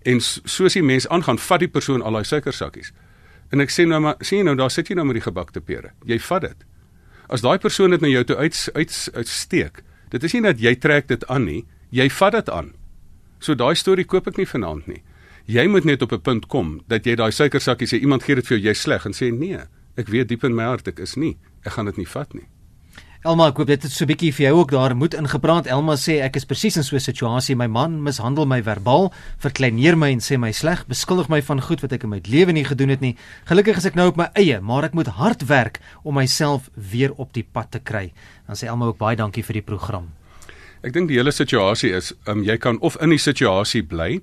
En 0.02 0.20
soos 0.20 0.72
die 0.72 0.82
mens 0.82 1.08
aangaan, 1.08 1.38
vat 1.38 1.60
die 1.60 1.68
persoon 1.68 2.02
al 2.02 2.12
daai 2.12 2.24
suikersakkies. 2.24 2.92
En 3.52 3.60
ek 3.60 3.70
sê 3.70 3.86
nou 3.86 4.00
maar 4.00 4.16
sien 4.20 4.38
jy 4.38 4.44
nou 4.44 4.56
daar 4.56 4.70
sit 4.70 4.88
jy 4.88 4.94
nou 4.94 5.06
met 5.06 5.14
die 5.14 5.22
gebakte 5.22 5.60
pere. 5.60 5.92
Jy 6.04 6.18
vat 6.18 6.40
dit. 6.40 6.56
As 7.28 7.42
daai 7.42 7.58
persoon 7.58 7.90
dit 7.90 8.00
na 8.00 8.08
jou 8.08 8.24
toe 8.24 8.36
uit 8.36 8.70
uit 8.74 8.96
uitsteek, 9.14 9.82
dit 10.10 10.24
is 10.24 10.32
nie 10.36 10.42
dat 10.42 10.60
jy 10.62 10.74
trek 10.78 11.08
dit 11.08 11.26
aan 11.26 11.44
nie, 11.44 11.64
jy 11.90 12.08
vat 12.10 12.32
dit 12.32 12.50
aan. 12.50 12.72
So 13.40 13.54
daai 13.54 13.74
storie 13.74 14.06
koop 14.06 14.28
ek 14.30 14.38
nie 14.38 14.46
vanaand 14.46 14.86
nie. 14.86 15.02
Jy 15.46 15.66
moet 15.70 15.84
net 15.84 16.02
op 16.02 16.12
'n 16.12 16.20
punt 16.20 16.46
kom 16.48 16.82
dat 16.88 17.06
jy 17.06 17.14
daai 17.16 17.30
suikersakkie 17.30 17.86
sê 17.86 18.00
iemand 18.00 18.22
gee 18.22 18.34
dit 18.34 18.46
vir 18.46 18.58
jou, 18.58 18.68
jy's 18.68 18.80
sleg 18.80 19.06
en 19.06 19.12
sê 19.12 19.30
nee, 19.32 19.60
ek 19.96 20.08
weet 20.08 20.28
diep 20.28 20.44
in 20.44 20.54
my 20.54 20.64
hart 20.64 20.88
ek 20.88 20.98
is 20.98 21.16
nie. 21.16 21.36
Ek 21.64 21.72
gaan 21.72 21.86
dit 21.86 21.96
nie 21.96 22.06
vat 22.06 22.34
nie. 22.34 22.46
Elma, 23.26 23.48
ek 23.50 23.58
hoop 23.58 23.66
dit 23.66 23.82
het 23.82 23.90
so 23.90 24.04
'n 24.04 24.08
bietjie 24.12 24.30
vir 24.30 24.44
jou 24.46 24.58
ook 24.60 24.70
daar 24.70 24.94
moed 24.94 25.14
ingepraat. 25.14 25.66
Elma 25.66 25.96
sê 25.96 26.22
ek 26.22 26.36
is 26.36 26.44
presies 26.44 26.76
in 26.76 26.84
so 26.84 26.94
'n 26.94 27.00
situasie. 27.00 27.56
My 27.56 27.66
man 27.66 28.02
mishandel 28.02 28.46
my 28.46 28.62
verbaal, 28.62 29.12
verkleineer 29.38 29.98
my 29.98 30.12
en 30.12 30.20
sê 30.20 30.38
my 30.38 30.52
sleg, 30.52 30.86
beskuldig 30.86 31.28
my 31.28 31.42
van 31.42 31.60
goed 31.60 31.80
wat 31.80 31.92
ek 31.92 32.04
in 32.04 32.10
my 32.10 32.20
lewe 32.22 32.52
nie 32.52 32.64
gedoen 32.64 32.88
het 32.88 33.00
nie. 33.00 33.16
Gelukkig 33.46 33.78
is 33.78 33.84
ek 33.84 33.94
nou 33.96 34.08
op 34.08 34.16
my 34.16 34.28
eie, 34.34 34.60
maar 34.60 34.84
ek 34.84 34.94
moet 34.94 35.06
hard 35.06 35.46
werk 35.46 35.80
om 36.04 36.14
myself 36.14 36.70
weer 36.74 37.12
op 37.16 37.32
die 37.32 37.42
pad 37.52 37.70
te 37.70 37.80
kry. 37.80 38.12
Dan 38.46 38.56
sê 38.56 38.68
Elma 38.68 38.86
ook 38.86 38.98
baie 38.98 39.16
dankie 39.16 39.42
vir 39.42 39.54
die 39.54 39.62
program. 39.62 40.12
Ek 40.84 40.92
dink 40.92 41.08
die 41.08 41.16
hele 41.16 41.32
situasie 41.32 41.90
is, 41.90 42.14
um, 42.26 42.44
jy 42.44 42.56
kan 42.58 42.78
of 42.80 42.96
in 43.00 43.10
die 43.10 43.18
situasie 43.18 43.82
bly 43.82 44.20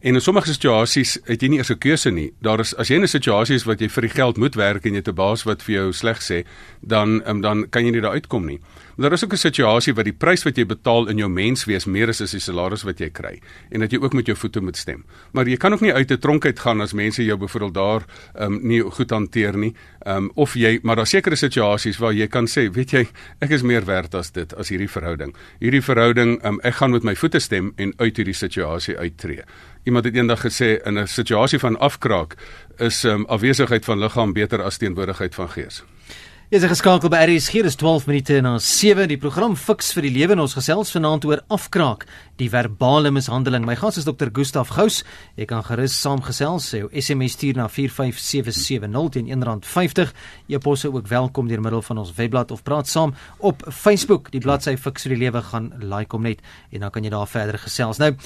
En 0.00 0.14
in 0.14 0.20
sommige 0.20 0.48
situasies 0.48 1.18
het 1.28 1.42
jy 1.44 1.48
nie 1.52 1.58
eers 1.58 1.70
'n 1.70 1.78
keuse 1.78 2.10
nie. 2.10 2.32
Daar 2.40 2.60
is 2.60 2.74
as 2.74 2.88
jy 2.88 2.94
in 2.94 3.02
'n 3.02 3.08
situasie 3.08 3.54
is 3.54 3.64
wat 3.64 3.80
jy 3.80 3.88
vir 3.88 4.02
die 4.02 4.16
geld 4.16 4.36
moet 4.38 4.54
werk 4.54 4.86
en 4.86 4.92
jy 4.92 4.96
het 4.96 5.08
'n 5.08 5.14
baas 5.14 5.42
wat 5.44 5.62
vir 5.62 5.74
jou 5.74 5.92
sleg 5.92 6.22
sê, 6.22 6.46
dan 6.80 7.22
um, 7.28 7.40
dan 7.40 7.68
kan 7.68 7.84
jy 7.84 7.90
nie 7.90 8.00
daar 8.00 8.12
uitkom 8.16 8.46
nie. 8.46 8.60
Maar 8.96 9.10
daar 9.10 9.18
is 9.18 9.24
ook 9.24 9.32
'n 9.32 9.36
situasie 9.36 9.94
wat 9.94 10.04
die 10.04 10.12
prys 10.12 10.42
wat 10.42 10.56
jy 10.56 10.66
betaal 10.66 11.08
in 11.08 11.18
jou 11.18 11.28
menswees 11.28 11.84
meer 11.84 12.08
is 12.08 12.20
as 12.20 12.30
die 12.30 12.40
salaris 12.40 12.82
wat 12.82 12.98
jy 12.98 13.10
kry 13.10 13.40
en 13.70 13.80
dat 13.80 13.90
jy 13.90 13.98
ook 13.98 14.12
met 14.12 14.26
jou 14.26 14.36
voete 14.36 14.60
moet 14.60 14.76
stem. 14.76 15.04
Maar 15.32 15.48
jy 15.48 15.56
kan 15.56 15.72
ook 15.72 15.80
nie 15.80 15.92
uit 15.92 16.10
'n 16.10 16.18
tronk 16.18 16.44
uit 16.44 16.58
gaan 16.58 16.80
as 16.80 16.92
mense 16.92 17.24
jou 17.24 17.38
byvoorbeeld 17.38 17.74
daar 17.74 18.04
um, 18.40 18.58
nie 18.62 18.80
goed 18.80 19.10
hanteer 19.10 19.56
nie. 19.56 19.74
Um, 20.06 20.30
of 20.34 20.54
jy 20.54 20.80
maar 20.82 20.96
daar 20.96 21.06
sekerre 21.06 21.36
situasies 21.36 21.98
waar 21.98 22.12
jy 22.12 22.26
kan 22.26 22.46
sê, 22.46 22.70
weet 22.72 22.90
jy, 22.90 23.08
ek 23.40 23.50
is 23.50 23.62
meer 23.62 23.84
werd 23.84 24.14
as 24.14 24.30
dit 24.30 24.54
as 24.56 24.68
hierdie 24.68 24.90
verhouding. 24.90 25.34
Hierdie 25.60 25.82
verhouding, 25.82 26.44
um, 26.44 26.60
ek 26.62 26.74
gaan 26.74 26.90
met 26.90 27.02
my 27.02 27.14
voete 27.14 27.38
stem 27.38 27.72
en 27.76 27.92
uit 27.96 28.16
hierdie 28.16 28.34
situasie 28.34 28.96
uittreë. 28.96 29.44
Iemand 29.82 30.04
het 30.04 30.14
eendag 30.14 30.40
gesê 30.40 30.82
in 30.84 30.98
'n 30.98 31.06
situasie 31.06 31.58
van 31.58 31.78
afkraak 31.78 32.34
is 32.76 33.04
um, 33.04 33.24
afwesigheid 33.24 33.84
van 33.84 33.98
liggaam 33.98 34.32
beter 34.32 34.62
as 34.62 34.76
teenwoordigheid 34.76 35.34
van 35.34 35.48
gees. 35.48 35.84
Jy 36.50 36.58
is 36.58 36.64
geskakel 36.66 37.12
by 37.12 37.20
RSG, 37.28 37.60
dis 37.62 37.76
12 37.78 38.08
minute 38.08 38.40
na 38.42 38.56
7. 38.58 39.04
Die 39.06 39.20
program 39.22 39.52
Fix 39.54 39.92
vir 39.94 40.08
die 40.08 40.10
Lewe 40.16 40.34
en 40.34 40.40
ons 40.42 40.56
gesels 40.58 40.90
vanaand 40.90 41.22
oor 41.28 41.44
afkraak, 41.54 42.08
die 42.42 42.48
verbale 42.50 43.12
mishandeling. 43.14 43.62
My 43.62 43.76
gas 43.78 44.00
is 44.00 44.08
Dr. 44.08 44.32
Gustaf 44.34 44.72
Gous. 44.74 45.04
Jy 45.38 45.46
kan 45.46 45.62
gerus 45.68 45.94
saamgesels, 46.02 46.66
sê 46.72 46.82
jou 46.82 46.90
SMS 46.90 47.38
stuur 47.38 47.62
na 47.62 47.68
45770 47.70 49.14
teen 49.14 49.30
R1.50. 49.38 50.10
Jy 50.50 50.62
posse 50.66 50.90
ook 50.90 51.06
welkom 51.14 51.46
deur 51.46 51.62
middel 51.62 51.86
van 51.86 52.02
ons 52.02 52.12
webblad 52.18 52.50
of 52.50 52.66
praat 52.66 52.90
saam 52.90 53.14
op 53.38 53.62
Facebook. 53.70 54.34
Die 54.34 54.42
bladsy 54.42 54.74
Fix 54.74 55.06
vir 55.06 55.14
die 55.14 55.22
Lewe 55.22 55.46
gaan 55.54 55.70
like 55.78 56.18
hom 56.18 56.26
net 56.26 56.42
en 56.74 56.82
dan 56.82 56.90
kan 56.90 57.06
jy 57.06 57.14
daar 57.14 57.30
verder 57.30 57.62
gesels. 57.62 58.02
Nou 58.02 58.16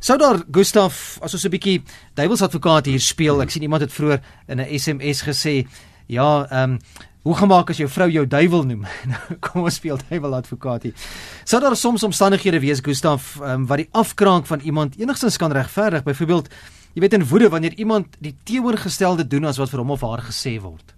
Sou 0.00 0.16
daar 0.16 0.40
Gustaf 0.48 1.18
as 1.20 1.36
ons 1.36 1.44
'n 1.44 1.52
bietjie 1.52 1.82
duiwelsadvokaat 2.16 2.86
hier 2.86 3.00
speel. 3.00 3.42
Ek 3.42 3.50
sien 3.50 3.62
iemand 3.62 3.82
het 3.82 3.92
vroeër 3.92 4.20
in 4.48 4.60
'n 4.60 4.72
SMS 4.72 5.20
gesê, 5.20 5.68
ja, 6.08 6.46
ehm 6.48 6.70
um, 6.70 6.78
Hoe 7.24 7.32
gemaak 7.36 7.70
as 7.72 7.78
jou 7.80 7.86
vrou 7.88 8.10
jou 8.12 8.26
duiwel 8.28 8.66
noem? 8.68 8.82
Nou, 9.12 9.36
kom 9.40 9.64
ons 9.64 9.78
speel 9.80 9.96
duiwel 10.10 10.34
advokaat 10.36 10.82
hier. 10.84 11.06
Sou 11.48 11.60
daar 11.62 11.76
soms 11.76 12.04
omstandighede 12.04 12.60
wees, 12.60 12.82
Gustaf, 12.84 13.38
um, 13.40 13.64
wat 13.70 13.80
die 13.80 13.88
afkraak 13.96 14.44
van 14.50 14.60
iemand 14.60 14.98
enigstens 15.00 15.40
kan 15.40 15.52
regverdig? 15.56 16.04
Byvoorbeeld, 16.04 16.50
jy 16.92 17.00
weet 17.00 17.16
in 17.16 17.24
woede 17.30 17.48
wanneer 17.48 17.78
iemand 17.80 18.18
die 18.20 18.34
teenoorgestelde 18.44 19.24
doen 19.24 19.48
as 19.48 19.56
wat 19.56 19.72
vir 19.72 19.80
hom 19.80 19.94
of 19.96 20.04
haar 20.04 20.26
gesê 20.28 20.58
word. 20.60 20.92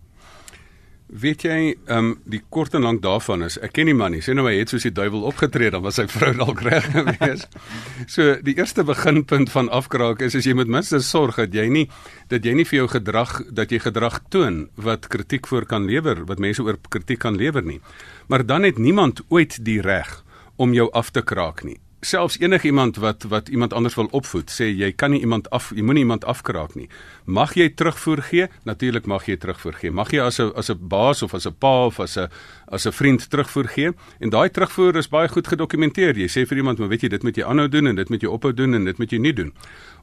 Weet 1.07 1.45
jy, 1.47 1.59
ehm 1.87 1.99
um, 1.99 2.09
die 2.27 2.41
kort 2.51 2.75
en 2.75 2.83
lank 2.83 2.99
daarvan 3.05 3.45
is, 3.47 3.61
ek 3.63 3.77
ken 3.79 3.87
die 3.87 3.95
man 3.95 4.11
nie. 4.11 4.23
Sê 4.27 4.35
nou 4.35 4.49
hy 4.49 4.57
het 4.59 4.73
soos 4.73 4.83
die 4.89 4.91
duiwel 4.91 5.23
opgetree, 5.29 5.71
dan 5.71 5.85
was 5.85 6.01
sy 6.01 6.09
vrou 6.11 6.33
dalk 6.35 6.65
reg 6.67 6.89
gewees. 6.91 7.47
so 8.15 8.35
die 8.43 8.57
eerste 8.59 8.83
beginpunt 8.83 9.53
van 9.55 9.71
afkraak 9.71 10.25
is 10.27 10.35
as 10.35 10.51
jy 10.51 10.57
moet 10.59 10.73
minstens 10.73 11.07
sorg 11.07 11.39
dat 11.39 11.55
jy 11.55 11.69
nie 11.71 11.87
dat 12.27 12.43
jy 12.43 12.57
nie 12.59 12.67
vir 12.67 12.81
jou 12.81 12.91
gedrag 12.97 13.39
dat 13.55 13.71
jy 13.71 13.79
gedrag 13.87 14.19
toon 14.35 14.65
wat 14.75 15.07
kritiek 15.07 15.47
voor 15.47 15.71
kan 15.71 15.87
lewer, 15.87 16.25
wat 16.27 16.43
mense 16.43 16.67
oor 16.67 16.81
kritiek 16.91 17.23
kan 17.23 17.39
lewer 17.39 17.63
nie. 17.63 17.79
Maar 18.27 18.43
dan 18.43 18.67
het 18.67 18.83
niemand 18.83 19.23
ooit 19.31 19.61
die 19.63 19.79
reg 19.87 20.25
om 20.59 20.75
jou 20.75 20.91
af 20.91 21.15
te 21.15 21.23
kraak 21.23 21.63
nie 21.63 21.79
selfs 22.01 22.39
enigiemand 22.39 22.97
wat 22.97 23.23
wat 23.29 23.49
iemand 23.49 23.73
anders 23.73 23.95
wil 23.95 24.09
opvoed, 24.11 24.51
sê 24.51 24.69
jy 24.69 24.93
kan 24.93 25.11
nie 25.11 25.21
iemand 25.21 25.49
af 25.51 25.71
jy 25.75 25.83
moenie 25.83 26.05
iemand 26.05 26.25
afkraak 26.25 26.75
nie. 26.77 26.89
Mag 27.25 27.55
jy 27.57 27.69
terugvoer 27.75 28.23
gee? 28.23 28.49
Natuurlik 28.69 29.07
mag 29.07 29.27
jy 29.27 29.37
terugvoer 29.41 29.79
gee. 29.81 29.91
Mag 29.91 30.13
jy 30.13 30.21
as 30.21 30.39
'n 30.41 30.53
as 30.57 30.71
'n 30.71 30.79
baas 30.89 31.23
of 31.23 31.35
as 31.35 31.47
'n 31.47 31.55
pa 31.59 31.87
of 31.87 32.01
as 32.01 32.17
'n 32.17 32.29
as 32.69 32.87
'n 32.87 32.93
vriend 32.93 33.31
terugvoer 33.31 33.69
gee? 33.69 33.91
En 34.21 34.31
daai 34.31 34.51
terugvoer 34.51 34.97
is 34.97 35.09
baie 35.09 35.29
goed 35.29 35.47
gedokumenteer. 35.47 36.17
Jy 36.17 36.29
sê 36.29 36.47
vir 36.47 36.59
iemand, 36.59 36.79
"Maar 36.79 36.89
weet 36.89 37.03
jy, 37.03 37.09
dit 37.09 37.23
moet 37.23 37.37
jy 37.37 37.45
aanhou 37.45 37.69
doen 37.69 37.87
en 37.87 37.95
dit 37.97 38.09
moet 38.09 38.21
jy 38.23 38.29
ophou 38.29 38.53
doen 38.53 38.75
en 38.75 38.85
dit 38.85 38.99
moet 38.99 39.11
jy 39.11 39.19
nie 39.19 39.33
doen." 39.33 39.53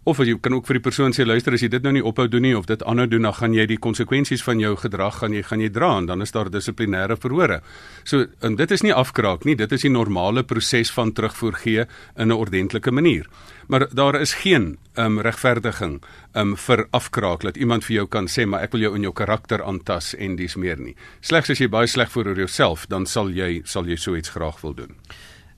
Of 0.05 0.19
jy 0.19 0.33
kan 0.43 0.51
ook 0.51 0.65
vir 0.67 0.75
die 0.75 0.83
persoon 0.83 1.13
sê 1.15 1.23
luister 1.23 1.55
as 1.55 1.61
jy 1.63 1.69
dit 1.71 1.83
nou 1.85 1.93
nie 1.95 2.01
ophou 2.03 2.25
doen 2.27 2.43
nie 2.43 2.57
of 2.57 2.65
dit 2.67 2.81
aanhou 2.83 3.05
doen 3.07 3.23
dan 3.23 3.35
gaan 3.37 3.53
jy 3.55 3.63
die 3.71 3.77
konsekwensies 3.79 4.41
van 4.43 4.59
jou 4.59 4.73
gedrag 4.81 5.21
gaan 5.21 5.31
jy 5.31 5.43
gaan 5.47 5.63
jy 5.63 5.69
dra 5.71 5.93
en 6.01 6.09
dan 6.09 6.25
is 6.25 6.35
daar 6.35 6.49
dissiplinêre 6.51 7.15
verhore. 7.15 7.61
So 8.03 8.25
en 8.43 8.57
dit 8.59 8.71
is 8.75 8.83
nie 8.83 8.91
afkraak 8.91 9.47
nie, 9.47 9.55
dit 9.55 9.71
is 9.71 9.87
die 9.87 9.93
normale 9.93 10.43
proses 10.43 10.91
van 10.91 11.13
terugvoer 11.15 11.55
gee 11.63 11.85
in 12.17 12.27
'n 12.27 12.35
ordentlike 12.35 12.91
manier. 12.91 13.29
Maar 13.67 13.87
daar 13.95 14.19
is 14.19 14.33
geen 14.43 14.77
um, 14.97 15.21
regverdiging 15.21 16.01
um, 16.35 16.57
vir 16.57 16.87
afkraak 16.91 17.41
dat 17.41 17.57
iemand 17.57 17.85
vir 17.85 17.95
jou 17.95 18.07
kan 18.07 18.27
sê 18.27 18.45
maar 18.45 18.63
ek 18.63 18.71
wil 18.71 18.81
jou 18.81 18.95
in 18.95 19.01
jou 19.01 19.13
karakter 19.13 19.63
aantas 19.63 20.15
en 20.15 20.35
dis 20.35 20.55
meer 20.55 20.79
nie. 20.79 20.95
Slegs 21.21 21.49
as 21.49 21.59
jy 21.59 21.69
baie 21.69 21.87
sleg 21.87 22.11
voel 22.11 22.27
oor 22.27 22.37
jouself, 22.37 22.87
dan 22.87 23.05
sal 23.05 23.29
jy 23.29 23.61
sal 23.63 23.85
jy 23.85 23.95
so 23.95 24.15
iets 24.15 24.29
graag 24.29 24.61
wil 24.61 24.73
doen. 24.73 24.95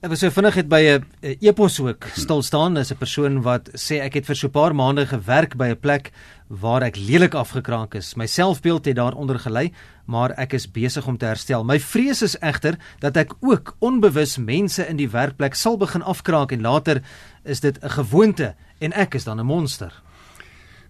Ek 0.06 0.12
was 0.12 0.20
so 0.22 0.30
vinnig 0.30 0.54
het 0.54 0.68
by 0.70 0.78
'n 0.86 1.36
epos 1.42 1.80
ook 1.82 2.06
stil 2.14 2.42
staan 2.42 2.76
as 2.76 2.92
'n 2.92 2.96
persoon 2.96 3.42
wat 3.42 3.70
sê 3.74 3.98
ek 3.98 4.14
het 4.14 4.26
vir 4.26 4.36
so 4.36 4.46
'n 4.46 4.52
paar 4.52 4.72
maande 4.72 5.04
gewerk 5.04 5.56
by 5.56 5.66
'n 5.70 5.80
plek 5.80 6.12
waar 6.48 6.82
ek 6.82 6.96
lelik 6.96 7.34
afgekraak 7.34 7.94
is. 7.94 8.14
My 8.14 8.26
selfbeeld 8.26 8.84
het 8.84 8.94
daaronder 8.94 9.38
gelei, 9.38 9.72
maar 10.06 10.30
ek 10.38 10.52
is 10.52 10.70
besig 10.70 11.06
om 11.08 11.18
te 11.18 11.26
herstel. 11.26 11.64
My 11.64 11.80
vrees 11.80 12.22
is 12.22 12.38
egter 12.38 12.78
dat 13.00 13.16
ek 13.16 13.32
ook 13.40 13.74
onbewus 13.80 14.36
mense 14.36 14.86
in 14.86 14.96
die 14.96 15.10
werkplek 15.10 15.54
sal 15.54 15.76
begin 15.76 16.02
afkraak 16.02 16.52
en 16.52 16.60
later 16.60 17.02
is 17.44 17.60
dit 17.60 17.76
'n 17.82 17.90
gewoonte 17.90 18.54
en 18.78 18.92
ek 18.92 19.14
is 19.14 19.24
dan 19.24 19.40
'n 19.40 19.46
monster. 19.46 19.92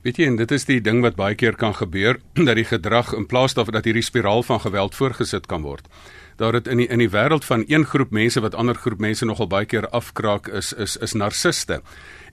Weet 0.02 0.16
jy, 0.16 0.26
en 0.26 0.36
dit 0.36 0.50
is 0.50 0.64
die 0.64 0.80
ding 0.80 1.00
wat 1.00 1.16
baie 1.16 1.34
keer 1.34 1.56
kan 1.56 1.74
gebeur 1.74 2.20
dat 2.34 2.54
die 2.54 2.64
gedrag 2.64 3.14
in 3.14 3.26
plaas 3.26 3.54
daarvan 3.54 3.74
dat 3.74 3.84
hierdie 3.84 4.02
spiraal 4.02 4.42
van 4.42 4.60
geweld 4.60 4.94
voorgesit 4.94 5.46
kan 5.46 5.62
word 5.62 5.88
daar 6.36 6.52
het 6.52 6.66
in 6.66 6.76
die 6.76 6.86
in 6.86 6.98
die 6.98 7.10
wêreld 7.10 7.44
van 7.44 7.64
een 7.66 7.84
groep 7.84 8.10
mense 8.10 8.40
wat 8.40 8.54
ander 8.54 8.74
groep 8.74 9.00
mense 9.00 9.24
nogal 9.24 9.46
baie 9.46 9.66
keer 9.66 9.88
afkraak 9.88 10.48
is 10.48 10.72
is 10.72 10.96
is 10.96 11.12
narciste. 11.12 11.80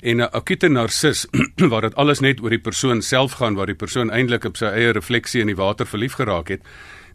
En 0.02 0.18
'n 0.18 0.32
akute 0.32 0.68
narcis 0.68 1.28
waar 1.72 1.82
dit 1.82 1.96
alles 1.96 2.20
net 2.20 2.42
oor 2.42 2.50
die 2.50 2.60
persoon 2.60 3.02
self 3.02 3.32
gaan 3.32 3.56
waar 3.56 3.66
die 3.66 3.76
persoon 3.76 4.12
eintlik 4.12 4.46
op 4.46 4.58
sy 4.58 4.66
eie 4.66 4.92
refleksie 4.92 5.42
in 5.42 5.48
die 5.48 5.56
water 5.56 5.86
verlief 5.86 6.14
geraak 6.14 6.48
het. 6.48 6.62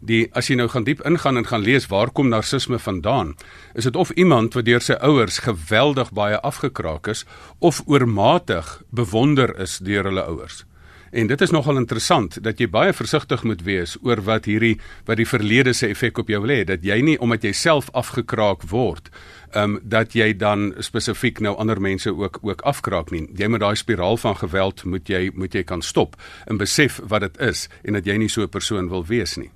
Die 0.01 0.29
as 0.31 0.47
jy 0.47 0.55
nou 0.55 0.67
gaan 0.67 0.83
diep 0.83 1.01
ingaan 1.05 1.37
en 1.37 1.45
gaan 1.45 1.61
lees 1.61 1.87
waar 1.87 2.11
kom 2.11 2.29
narcisme 2.29 2.79
vandaan, 2.79 3.35
is 3.75 3.83
dit 3.83 3.95
of 3.95 4.09
iemand 4.09 4.53
wat 4.53 4.65
deur 4.65 4.81
sy 4.81 4.93
ouers 4.93 5.39
geweldig 5.39 6.11
baie 6.11 6.39
afgekraak 6.39 7.07
is 7.07 7.25
of 7.59 7.81
oormatig 7.85 8.81
bewonder 8.89 9.59
is 9.59 9.77
deur 9.77 10.03
hulle 10.03 10.23
ouers. 10.23 10.65
En 11.11 11.27
dit 11.27 11.41
is 11.41 11.51
nogal 11.51 11.77
interessant 11.77 12.37
dat 12.43 12.59
jy 12.59 12.69
baie 12.69 12.93
versigtig 12.93 13.43
moet 13.43 13.63
wees 13.65 13.97
oor 14.01 14.21
wat 14.21 14.45
hierdie 14.45 14.77
wat 15.05 15.17
die 15.17 15.27
verlede 15.27 15.73
se 15.73 15.87
effek 15.87 16.17
op 16.17 16.29
jou 16.29 16.41
wil 16.41 16.53
hê 16.53 16.63
dat 16.63 16.83
jy 16.85 17.01
nie 17.01 17.17
omdat 17.19 17.43
jy 17.43 17.53
self 17.53 17.89
afgekraak 17.93 18.67
word 18.69 19.09
ehm 19.53 19.63
um, 19.63 19.79
dat 19.83 20.13
jy 20.13 20.33
dan 20.37 20.73
spesifiek 20.79 21.39
nou 21.39 21.55
ander 21.57 21.81
mense 21.81 22.11
ook 22.13 22.37
ook 22.41 22.61
afkraak 22.61 23.11
nie. 23.11 23.25
Jy 23.35 23.47
moet 23.47 23.59
daai 23.59 23.75
spiraal 23.75 24.17
van 24.17 24.37
geweld 24.37 24.83
moet 24.83 25.09
jy 25.09 25.31
moet 25.33 25.53
jy 25.53 25.63
kan 25.63 25.81
stop 25.81 26.15
en 26.45 26.57
besef 26.57 26.99
wat 27.03 27.21
dit 27.21 27.39
is 27.49 27.67
en 27.83 27.97
dat 27.97 28.05
jy 28.05 28.17
nie 28.17 28.29
so 28.29 28.41
'n 28.43 28.49
persoon 28.49 28.89
wil 28.89 29.05
wees 29.05 29.37
nie. 29.37 29.51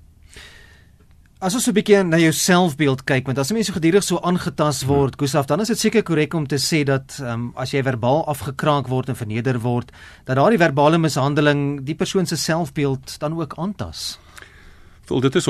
As 1.43 1.51
ons 1.57 1.67
'n 1.67 1.75
bietjie 1.75 2.03
na 2.07 2.15
jou 2.15 2.31
selfbeeld 2.31 3.03
kyk, 3.03 3.25
want 3.27 3.37
as 3.37 3.51
mense 3.51 3.73
gedurig 3.75 4.03
so 4.03 4.15
aangetast 4.23 4.85
hmm. 4.85 4.93
word, 4.93 5.17
Gustaf, 5.19 5.45
dan 5.45 5.59
is 5.59 5.67
dit 5.67 5.77
seker 5.77 6.01
korrek 6.01 6.33
om 6.33 6.47
te 6.47 6.55
sê 6.55 6.85
dat 6.87 7.19
um, 7.19 7.51
as 7.59 7.73
jy 7.73 7.83
verbaal 7.83 8.23
afgekraak 8.31 8.87
word 8.87 9.09
en 9.09 9.19
verneder 9.19 9.59
word, 9.59 9.91
dat 10.23 10.39
daardie 10.39 10.57
verbale 10.57 10.97
mishandeling 10.97 11.83
die 11.83 11.99
persoon 11.99 12.25
se 12.25 12.39
selfbeeld 12.39 13.19
dan 13.19 13.35
ook 13.35 13.59
aantas. 13.59 14.22
Wel 15.07 15.19
dit 15.19 15.35
is 15.35 15.47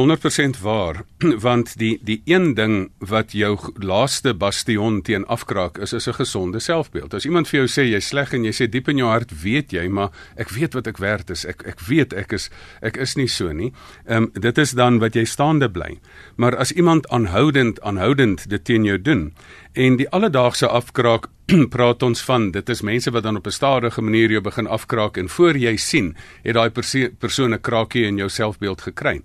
100% 0.58 0.62
waar 0.62 1.04
want 1.48 1.78
die 1.78 2.00
die 2.02 2.22
een 2.26 2.54
ding 2.54 2.92
wat 2.98 3.32
jou 3.38 3.58
laaste 3.76 4.34
bastion 4.34 5.02
teen 5.02 5.26
afkraak 5.26 5.78
is 5.78 5.94
is 5.94 6.08
'n 6.08 6.14
gesonde 6.14 6.60
selfbeeld. 6.60 7.14
As 7.14 7.26
iemand 7.26 7.48
vir 7.48 7.60
jou 7.60 7.68
sê 7.70 7.86
jy's 7.86 8.08
sleg 8.08 8.34
en 8.34 8.44
jy 8.44 8.52
sê 8.52 8.70
diep 8.70 8.90
in 8.90 8.98
jou 8.98 9.10
hart 9.10 9.42
weet 9.42 9.72
jy 9.72 9.88
maar 9.88 10.10
ek 10.36 10.50
weet 10.50 10.74
wat 10.74 10.88
ek 10.88 10.98
werd 10.98 11.30
is. 11.30 11.46
Ek 11.46 11.62
ek 11.68 11.80
weet 11.80 12.14
ek 12.14 12.34
is 12.34 12.50
ek 12.82 12.98
is 12.98 13.16
nie 13.16 13.28
so 13.28 13.52
nie. 13.52 13.74
Ehm 14.06 14.24
um, 14.24 14.32
dit 14.34 14.58
is 14.58 14.72
dan 14.72 15.00
wat 15.00 15.14
jy 15.14 15.26
staande 15.26 15.70
bly. 15.70 16.00
Maar 16.36 16.56
as 16.56 16.72
iemand 16.72 17.08
aanhoudend 17.10 17.82
aanhoudend 17.82 18.50
dit 18.50 18.64
teen 18.64 18.84
jou 18.84 19.02
doen 19.02 19.34
en 19.74 19.96
die 19.98 20.10
alledaagse 20.10 20.68
afkraak 20.68 21.27
praat 21.75 22.03
ons 22.06 22.22
van 22.27 22.51
dit 22.53 22.70
is 22.70 22.82
mense 22.86 23.12
wat 23.12 23.24
dan 23.24 23.38
op 23.38 23.48
'n 23.48 23.51
stadige 23.51 24.01
manier 24.01 24.32
jou 24.32 24.42
begin 24.42 24.68
afkraak 24.68 25.18
en 25.18 25.30
voor 25.30 25.58
jy 25.58 25.75
sien 25.77 26.15
het 26.44 26.53
daai 26.53 26.70
perso 26.70 27.10
persoon 27.20 27.53
'n 27.53 27.62
kraakie 27.62 28.06
in 28.06 28.18
jou 28.18 28.30
selfbeeld 28.30 28.82
gekry. 28.82 29.22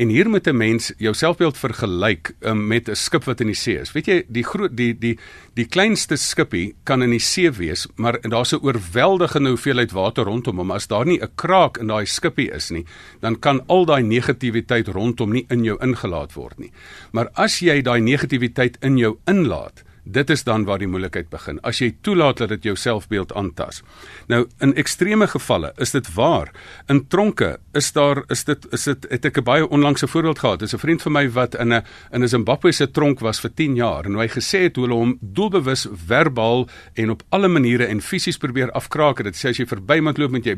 En 0.00 0.08
hier 0.08 0.28
moet 0.30 0.46
'n 0.46 0.56
mens 0.56 0.92
jou 0.96 1.14
selfbeeld 1.14 1.58
vergelyk 1.58 2.32
um, 2.40 2.66
met 2.66 2.88
'n 2.88 2.94
skip 2.94 3.24
wat 3.24 3.40
in 3.40 3.46
die 3.46 3.54
see 3.54 3.78
is. 3.78 3.92
Weet 3.92 4.06
jy, 4.06 4.24
die 4.28 4.44
groot 4.44 4.76
die 4.76 4.98
die 4.98 5.18
die 5.54 5.66
kleinste 5.66 6.16
skipie 6.16 6.74
kan 6.84 7.02
in 7.02 7.10
die 7.10 7.20
see 7.20 7.50
wees, 7.50 7.86
maar 7.96 8.20
daar's 8.20 8.52
'n 8.52 8.64
oorweldigende 8.64 9.48
hoeveelheid 9.48 9.92
water 9.92 10.24
rondom 10.24 10.56
hom. 10.56 10.70
As 10.70 10.86
daar 10.86 11.04
nie 11.04 11.20
'n 11.20 11.34
kraak 11.34 11.78
in 11.78 11.86
daai 11.86 12.06
skipie 12.06 12.50
is 12.50 12.70
nie, 12.70 12.86
dan 13.20 13.38
kan 13.38 13.66
al 13.66 13.84
daai 13.84 14.02
negativiteit 14.02 14.88
rondom 14.88 15.32
nie 15.32 15.44
in 15.48 15.64
jou 15.64 15.76
ingelaat 15.80 16.32
word 16.32 16.58
nie. 16.58 16.72
Maar 17.12 17.28
as 17.34 17.58
jy 17.58 17.82
daai 17.82 18.00
negativiteit 18.00 18.76
in 18.80 18.96
jou 18.96 19.18
inlaat, 19.26 19.84
Dit 20.12 20.30
is 20.30 20.44
dan 20.44 20.64
waar 20.64 20.78
die 20.78 20.88
moeilikheid 20.90 21.28
begin. 21.30 21.60
As 21.66 21.78
jy 21.78 21.92
toelaat 22.02 22.42
dat 22.42 22.48
dit 22.48 22.70
jou 22.70 22.76
selfbeeld 22.76 23.32
aantas. 23.38 23.82
Nou 24.30 24.46
in 24.64 24.74
ekstreme 24.80 25.28
gevalle 25.30 25.72
is 25.78 25.94
dit 25.94 26.08
waar. 26.14 26.50
In 26.90 27.04
tronke 27.08 27.58
is 27.78 27.92
daar 27.92 28.24
is 28.28 28.44
dit 28.44 28.66
is 28.74 28.84
dit 28.88 29.06
het 29.10 29.24
ek 29.24 29.38
'n 29.38 29.44
baie 29.44 29.68
onlangse 29.68 30.06
voorbeeld 30.06 30.38
gehad. 30.38 30.58
Dis 30.58 30.74
'n 30.74 30.78
vriend 30.78 31.02
van 31.02 31.12
my 31.12 31.30
wat 31.30 31.54
in 31.54 31.72
'n 31.72 31.84
in 32.12 32.22
'n 32.22 32.28
Zimbabwe 32.28 32.72
se 32.72 32.90
tronk 32.90 33.20
was 33.20 33.40
vir 33.40 33.54
10 33.54 33.74
jaar 33.74 34.04
en 34.04 34.14
hy 34.14 34.28
gesê 34.28 34.62
het 34.62 34.76
hoe 34.76 34.84
hulle 34.84 34.98
hom 34.98 35.18
doelbewus 35.20 35.86
verbaal 36.06 36.68
en 36.94 37.10
op 37.10 37.22
alle 37.28 37.48
maniere 37.48 37.84
en 37.84 38.00
fisies 38.00 38.36
probeer 38.36 38.70
afkraak. 38.70 39.22
Dit 39.22 39.36
sê 39.36 39.48
as 39.48 39.56
jy 39.56 39.66
verby 39.66 39.94
iemand 39.94 40.18
loop 40.18 40.30
moet 40.30 40.44
jy 40.44 40.56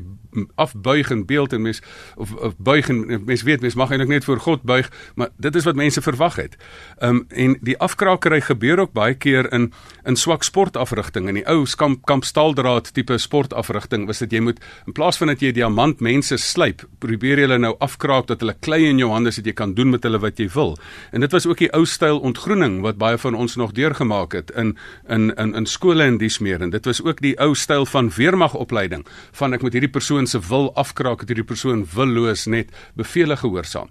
afbuig 0.55 1.11
in 1.11 1.27
beeld 1.27 1.53
en 1.53 1.63
mens 1.63 1.83
of, 2.17 2.33
of 2.33 2.57
buig 2.59 2.89
en 2.89 3.25
mens 3.25 3.43
weet 3.43 3.61
mens 3.61 3.75
mag 3.75 3.91
eintlik 3.91 4.09
net 4.09 4.25
voor 4.25 4.41
God 4.41 4.63
buig, 4.63 4.91
maar 5.15 5.29
dit 5.37 5.55
is 5.55 5.65
wat 5.65 5.75
mense 5.75 6.03
verwag 6.03 6.37
het. 6.37 6.57
Ehm 6.99 7.11
um, 7.11 7.25
en 7.29 7.57
die 7.61 7.79
afkraakery 7.79 8.41
gebeur 8.41 8.79
ook 8.79 8.93
baie 8.93 9.15
keer 9.15 9.42
meer 9.43 9.53
in 9.55 9.73
in 10.05 10.17
swak 10.17 10.43
sportafrigting. 10.43 11.29
In 11.29 11.37
die 11.39 11.45
ou 11.47 11.65
kamp 11.79 12.05
kamp 12.07 12.25
staaldraad 12.25 12.93
tipe 12.93 13.19
sportafrigting 13.19 14.07
was 14.07 14.19
dit 14.19 14.33
jy 14.33 14.41
moet 14.41 14.59
in 14.87 14.93
plaas 14.93 15.19
van 15.19 15.31
dat 15.31 15.41
jy 15.41 15.53
diamant 15.53 16.01
mense 16.01 16.37
slyp 16.39 16.83
probeer 16.99 17.39
jy 17.39 17.47
hulle 17.47 17.59
nou 17.63 17.77
afkraak 17.81 18.27
dat 18.27 18.41
hulle 18.43 18.57
klei 18.61 18.89
in 18.89 18.99
jou 18.99 19.11
hande 19.13 19.31
sodat 19.31 19.53
jy 19.53 19.55
kan 19.55 19.75
doen 19.75 19.91
met 19.91 20.03
hulle 20.03 20.19
wat 20.19 20.39
jy 20.39 20.49
wil. 20.55 20.77
En 21.13 21.21
dit 21.21 21.33
was 21.33 21.47
ook 21.47 21.59
die 21.59 21.71
ou 21.73 21.85
styl 21.87 22.19
ontgroening 22.19 22.81
wat 22.83 22.99
baie 22.99 23.19
van 23.19 23.35
ons 23.35 23.57
nog 23.57 23.73
deurgemaak 23.73 24.35
het 24.35 24.51
in 24.57 24.77
in 25.09 25.31
in 25.39 25.55
in 25.55 25.67
skole 25.67 26.05
en 26.05 26.19
dies 26.19 26.41
meer. 26.41 26.63
En 26.63 26.71
dit 26.71 26.85
was 26.85 27.03
ook 27.03 27.21
die 27.23 27.37
ou 27.39 27.55
styl 27.55 27.87
van 27.87 28.11
weermagopleiding 28.11 29.07
van 29.39 29.55
ek 29.55 29.63
moet 29.63 29.79
hierdie 29.79 29.93
persoon 29.93 30.27
se 30.27 30.41
wil 30.49 30.73
afkraak 30.75 31.23
dat 31.23 31.29
hierdie 31.29 31.47
persoon 31.47 31.87
willoos 31.95 32.47
net 32.47 32.75
bevele 32.97 33.37
gehoorsaam. 33.37 33.89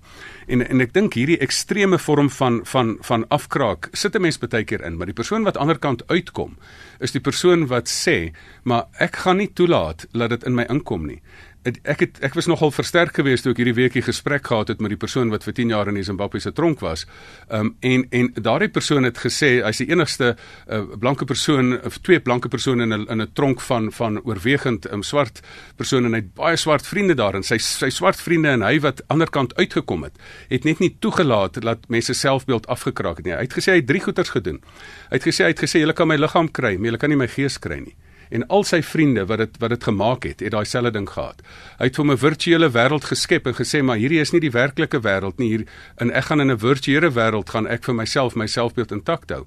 En 0.48 0.68
en 0.68 0.82
ek 0.82 0.94
dink 0.94 1.16
hierdie 1.16 1.40
ekstreme 1.40 2.00
vorm 2.00 2.30
van 2.30 2.62
van 2.68 2.98
van 3.08 3.26
afkraak 3.30 3.90
sit 3.94 4.16
'n 4.16 4.22
mens 4.22 4.38
baie 4.38 4.64
keer 4.66 4.84
in 4.86 4.98
maar 4.98 5.10
die 5.10 5.18
persoon 5.32 5.48
wat 5.48 5.58
aanderkant 5.64 6.02
uitkom 6.12 6.58
is 7.00 7.14
die 7.16 7.22
persoon 7.24 7.62
wat 7.72 7.88
sê 7.88 8.34
maar 8.68 8.90
ek 9.00 9.22
gaan 9.24 9.38
nie 9.40 9.48
toelaat 9.56 10.04
dat 10.12 10.34
dit 10.34 10.44
in 10.44 10.58
my 10.58 10.66
inkom 10.68 11.06
nie 11.08 11.22
ek 11.64 12.00
het 12.02 12.20
ek 12.26 12.34
was 12.34 12.48
nogal 12.50 12.72
versterk 12.74 13.14
geweest 13.20 13.46
toe 13.46 13.52
ek 13.54 13.60
hierdie 13.62 13.78
weekie 13.78 14.02
gesprek 14.02 14.48
gehad 14.50 14.72
het 14.72 14.80
met 14.82 14.94
die 14.94 15.00
persoon 15.00 15.30
wat 15.30 15.44
vir 15.46 15.54
10 15.60 15.74
jaar 15.74 15.90
in 15.92 16.00
die 16.00 16.06
Zimbabwe 16.06 16.40
se 16.42 16.52
tronk 16.58 16.82
was. 16.82 17.06
Ehm 17.50 17.70
um, 17.70 17.76
en 17.82 18.06
en 18.10 18.32
daardie 18.34 18.70
persoon 18.70 19.06
het 19.06 19.20
gesê 19.22 19.52
hy's 19.62 19.82
die 19.84 19.90
enigste 19.92 20.34
uh, 20.34 20.82
blanke 21.00 21.26
persoon 21.26 21.78
of 21.86 22.00
twee 22.02 22.20
blanke 22.20 22.50
persone 22.50 22.84
in 22.84 22.94
'n 22.94 23.08
in 23.10 23.22
'n 23.22 23.30
tronk 23.34 23.62
van 23.62 23.92
van 23.92 24.22
oorwegend 24.24 24.86
'n 24.86 24.94
um, 24.94 25.04
swart 25.04 25.42
persone 25.76 26.08
en 26.08 26.14
hy 26.14 26.20
het 26.20 26.34
baie 26.34 26.58
swart 26.58 26.88
vriende 26.88 27.16
daar 27.16 27.36
en 27.36 27.44
sy 27.44 27.58
sy 27.58 27.90
swart 27.90 28.22
vriende 28.22 28.50
en 28.50 28.62
hy 28.62 28.80
wat 28.80 29.02
aanderkant 29.08 29.56
uitgekom 29.56 30.04
het, 30.04 30.18
het 30.50 30.64
net 30.64 30.80
nie 30.80 30.96
toegelaat 31.00 31.62
dat 31.62 31.90
mense 31.90 32.14
selfbeeld 32.14 32.68
afgekraak 32.68 33.18
het 33.18 33.26
nie. 33.26 33.34
Hy 33.34 33.42
het 33.42 33.54
gesê 33.54 33.72
hy 33.72 33.78
het 33.78 33.88
drie 33.88 34.02
goeters 34.02 34.30
gedoen. 34.30 34.62
Hy 35.10 35.18
het 35.18 35.24
gesê 35.24 35.44
hy 35.44 35.54
het 35.54 35.62
gesê 35.62 35.80
julle 35.80 35.94
kan 35.94 36.08
my 36.08 36.16
liggaam 36.16 36.52
kry, 36.52 36.78
maar 36.78 36.86
julle 36.86 36.98
kan 36.98 37.10
nie 37.10 37.18
my 37.18 37.28
gees 37.28 37.60
kry 37.60 37.80
nie 37.80 37.96
en 38.32 38.48
al 38.48 38.64
sy 38.64 38.82
vriende 38.82 39.26
wat 39.30 39.44
dit 39.44 39.60
wat 39.60 39.70
dit 39.76 39.84
gemaak 39.84 40.24
het, 40.28 40.40
het 40.40 40.52
daai 40.52 40.66
selfde 40.66 40.92
ding 40.96 41.10
gehad. 41.10 41.42
Hy 41.80 41.90
het 41.90 41.96
vir 41.96 42.06
'n 42.06 42.18
virtuele 42.18 42.70
wêreld 42.72 43.06
geskep 43.12 43.48
en 43.48 43.54
gesê 43.54 43.84
maar 43.84 43.98
hierdie 43.98 44.22
is 44.22 44.32
nie 44.32 44.42
die 44.42 44.52
werklike 44.52 45.02
wêreld 45.02 45.38
nie. 45.38 45.50
Hier 45.50 45.66
en 45.98 46.12
ek 46.12 46.26
gaan 46.26 46.42
in 46.42 46.52
'n 46.52 46.60
virtuele 46.60 47.12
wêreld 47.12 47.50
gaan 47.50 47.68
ek 47.68 47.84
vir 47.84 47.96
myself 47.96 48.36
my 48.36 48.48
selfbeeld 48.48 48.92
intact 48.92 49.30
hou 49.30 49.46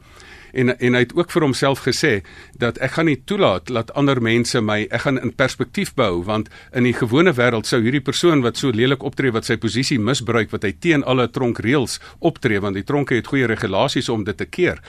en 0.54 0.74
en 0.78 0.94
hy 0.94 1.02
het 1.04 1.14
ook 1.16 1.32
vir 1.34 1.46
homself 1.46 1.84
gesê 1.86 2.12
dat 2.58 2.78
ek 2.78 2.96
gaan 2.96 3.10
nie 3.10 3.20
toelaat 3.26 3.72
dat 3.72 3.92
ander 3.98 4.20
mense 4.22 4.60
my 4.60 4.84
ek 4.90 5.06
gaan 5.06 5.20
in 5.20 5.34
perspektief 5.34 5.94
bou 5.94 6.22
want 6.24 6.50
in 6.72 6.88
die 6.88 6.94
gewone 6.96 7.34
wêreld 7.34 7.66
sou 7.66 7.82
hierdie 7.82 8.04
persoon 8.04 8.44
wat 8.46 8.60
so 8.60 8.70
lelik 8.70 9.02
optree 9.02 9.34
wat 9.34 9.48
sy 9.48 9.56
posisie 9.56 9.98
misbruik 9.98 10.52
wat 10.54 10.64
hy 10.64 10.72
teen 10.72 11.04
alle 11.04 11.28
tronkreëls 11.28 12.00
optree 12.20 12.60
want 12.60 12.78
die 12.78 12.86
tronke 12.86 13.18
het 13.18 13.30
goeie 13.30 13.50
regulasies 13.50 14.08
om 14.08 14.24
dit 14.24 14.36
te 14.36 14.46
keer 14.46 14.80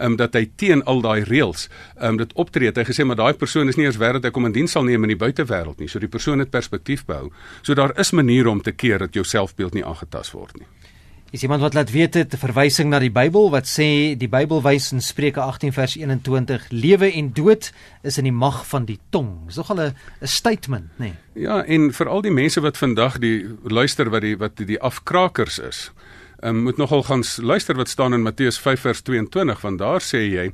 um, 0.00 0.16
dat 0.16 0.34
hy 0.34 0.46
teen 0.56 0.82
al 0.88 1.02
daai 1.04 1.22
reëls 1.28 1.68
um, 2.00 2.18
dit 2.20 2.32
optree. 2.40 2.70
Het 2.70 2.82
hy 2.82 2.86
gesê 2.88 3.06
maar 3.06 3.20
daai 3.20 3.34
persoon 3.38 3.70
is 3.72 3.78
nie 3.78 3.86
eers 3.88 4.00
werd 4.00 4.20
dat 4.20 4.30
ek 4.30 4.40
hom 4.40 4.48
in 4.50 4.56
diens 4.56 4.76
sal 4.76 4.86
neem 4.86 5.06
in 5.06 5.14
die 5.14 5.20
buitewêreld 5.20 5.80
nie. 5.80 5.90
So 5.90 6.02
die 6.02 6.10
persoon 6.10 6.42
het 6.42 6.52
perspektief 6.52 7.06
behou 7.08 7.30
so 7.62 7.76
daar 7.78 7.94
is 8.00 8.14
maniere 8.16 8.50
om 8.50 8.62
te 8.62 8.72
keer 8.72 9.06
dat 9.06 9.16
jou 9.16 9.24
selfbeeld 9.24 9.76
nie 9.76 9.86
aangetast 9.86 10.36
word 10.36 10.56
nie 10.60 10.68
Is 11.30 11.42
iemand 11.42 11.60
wat 11.62 11.74
laat 11.74 11.90
weet 11.94 12.14
het 12.18 12.32
verwysing 12.34 12.88
na 12.90 12.98
die 12.98 13.12
Bybel 13.14 13.52
wat 13.54 13.68
sê 13.70 14.16
die 14.18 14.28
Bybel 14.28 14.64
wys 14.64 14.88
in 14.90 14.98
Spreuke 14.98 15.38
18 15.38 15.70
vers 15.76 15.92
21 15.94 16.64
lewe 16.74 17.06
en 17.06 17.28
dood 17.30 17.68
is 18.02 18.18
in 18.18 18.26
die 18.26 18.34
mag 18.34 18.64
van 18.66 18.88
die 18.88 18.98
tong. 19.14 19.46
Dis 19.46 19.56
nogal 19.56 19.78
'n 19.78 19.94
'n 20.22 20.26
statement, 20.26 20.90
nê? 20.98 21.14
Nee. 21.14 21.14
Ja, 21.34 21.62
en 21.62 21.92
vir 21.92 22.08
al 22.08 22.22
die 22.22 22.34
mense 22.34 22.60
wat 22.60 22.76
vandag 22.76 23.18
die 23.18 23.46
luister 23.62 24.10
wat 24.10 24.22
die 24.22 24.36
wat 24.36 24.56
die, 24.56 24.66
die 24.66 24.80
afkrakers 24.80 25.58
is, 25.58 25.92
um, 26.42 26.62
moet 26.62 26.76
nogal 26.76 27.02
gaan 27.02 27.22
luister 27.36 27.76
wat 27.76 27.88
staan 27.88 28.14
in 28.14 28.22
Matteus 28.22 28.58
5 28.58 28.80
vers 28.80 29.00
22 29.02 29.60
want 29.60 29.78
daar 29.78 30.00
sê 30.00 30.18
jy 30.18 30.52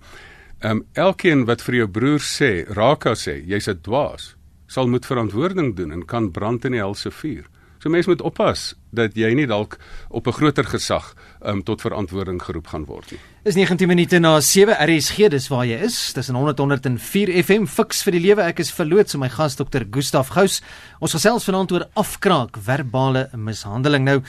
um, 0.60 0.84
elkeen 0.92 1.46
wat 1.46 1.62
vir 1.62 1.74
jou 1.74 1.88
broer 1.88 2.20
sê, 2.20 2.66
Raka 2.68 3.14
sê, 3.14 3.40
jy's 3.46 3.68
'n 3.68 3.80
dwaas, 3.82 4.36
sal 4.66 4.88
moet 4.88 5.06
verantwoording 5.06 5.76
doen 5.76 5.92
en 5.92 6.04
kan 6.04 6.30
brand 6.30 6.64
in 6.64 6.72
die 6.72 6.80
hel 6.80 6.94
se 6.94 7.10
vuur. 7.10 7.44
So 7.86 7.92
mense 7.94 8.10
moet 8.10 8.22
oppas 8.26 8.72
dat 8.98 9.14
jy 9.14 9.28
nie 9.38 9.44
dalk 9.46 9.76
op 10.10 10.26
'n 10.26 10.34
groter 10.34 10.64
gesag 10.66 11.14
um, 11.46 11.62
tot 11.62 11.80
verantwoording 11.80 12.42
geroep 12.42 12.66
gaan 12.66 12.84
word 12.84 13.10
nie. 13.10 13.20
Is 13.44 13.54
19 13.54 13.86
minute 13.86 14.18
na 14.18 14.40
7 14.40 14.74
RSG 14.74 15.28
dis 15.30 15.46
waar 15.48 15.66
jy 15.66 15.78
is. 15.86 16.12
Dis 16.12 16.28
in 16.28 16.34
100 16.34 16.58
104 16.58 17.30
FM 17.44 17.66
fiks 17.66 18.02
vir 18.02 18.12
die 18.12 18.20
lewe. 18.20 18.42
Ek 18.42 18.58
is 18.58 18.72
verloots 18.72 19.14
met 19.14 19.20
my 19.20 19.28
gas 19.28 19.54
Dr. 19.54 19.86
Gustaf 19.90 20.28
Gous. 20.34 20.62
Ons 20.98 21.12
gesels 21.12 21.44
vanaand 21.44 21.72
oor 21.72 21.86
afkraak, 21.94 22.58
verbale 22.58 23.28
mishandeling. 23.36 24.04
Nou 24.04 24.22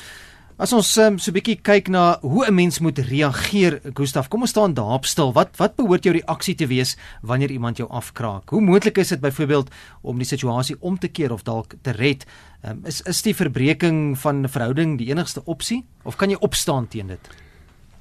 As 0.57 0.71
ons 0.73 0.89
um, 0.97 1.19
so 1.21 1.29
'n 1.29 1.37
bietjie 1.37 1.61
kyk 1.61 1.85
na 1.93 2.17
hoe 2.25 2.41
'n 2.49 2.55
mens 2.55 2.79
moet 2.81 2.97
reageer, 2.97 3.77
Gustaf, 3.93 4.27
kom 4.27 4.41
ons 4.41 4.49
staan 4.49 4.73
daarop 4.73 5.05
stil. 5.05 5.31
Wat 5.31 5.53
wat 5.57 5.75
behoort 5.77 6.03
jou 6.03 6.13
reaksie 6.13 6.55
te 6.55 6.65
wees 6.65 6.97
wanneer 7.21 7.51
iemand 7.51 7.77
jou 7.77 7.87
afkraak? 7.89 8.49
Hoe 8.49 8.61
moontlik 8.61 8.97
is 8.97 9.09
dit 9.09 9.21
byvoorbeeld 9.21 9.69
om 10.01 10.17
die 10.17 10.25
situasie 10.25 10.75
om 10.79 10.97
te 10.97 11.09
keer 11.09 11.31
of 11.31 11.43
dalk 11.43 11.75
te 11.83 11.91
red? 11.91 12.25
Um, 12.65 12.81
is 12.85 13.01
is 13.01 13.21
die 13.21 13.35
verbreeking 13.35 14.17
van 14.17 14.41
'n 14.41 14.49
verhouding 14.49 14.97
die 14.97 15.11
enigste 15.13 15.45
opsie 15.45 15.85
of 16.03 16.15
kan 16.15 16.29
jy 16.29 16.37
opstaan 16.39 16.87
teen 16.87 17.07
dit? 17.07 17.29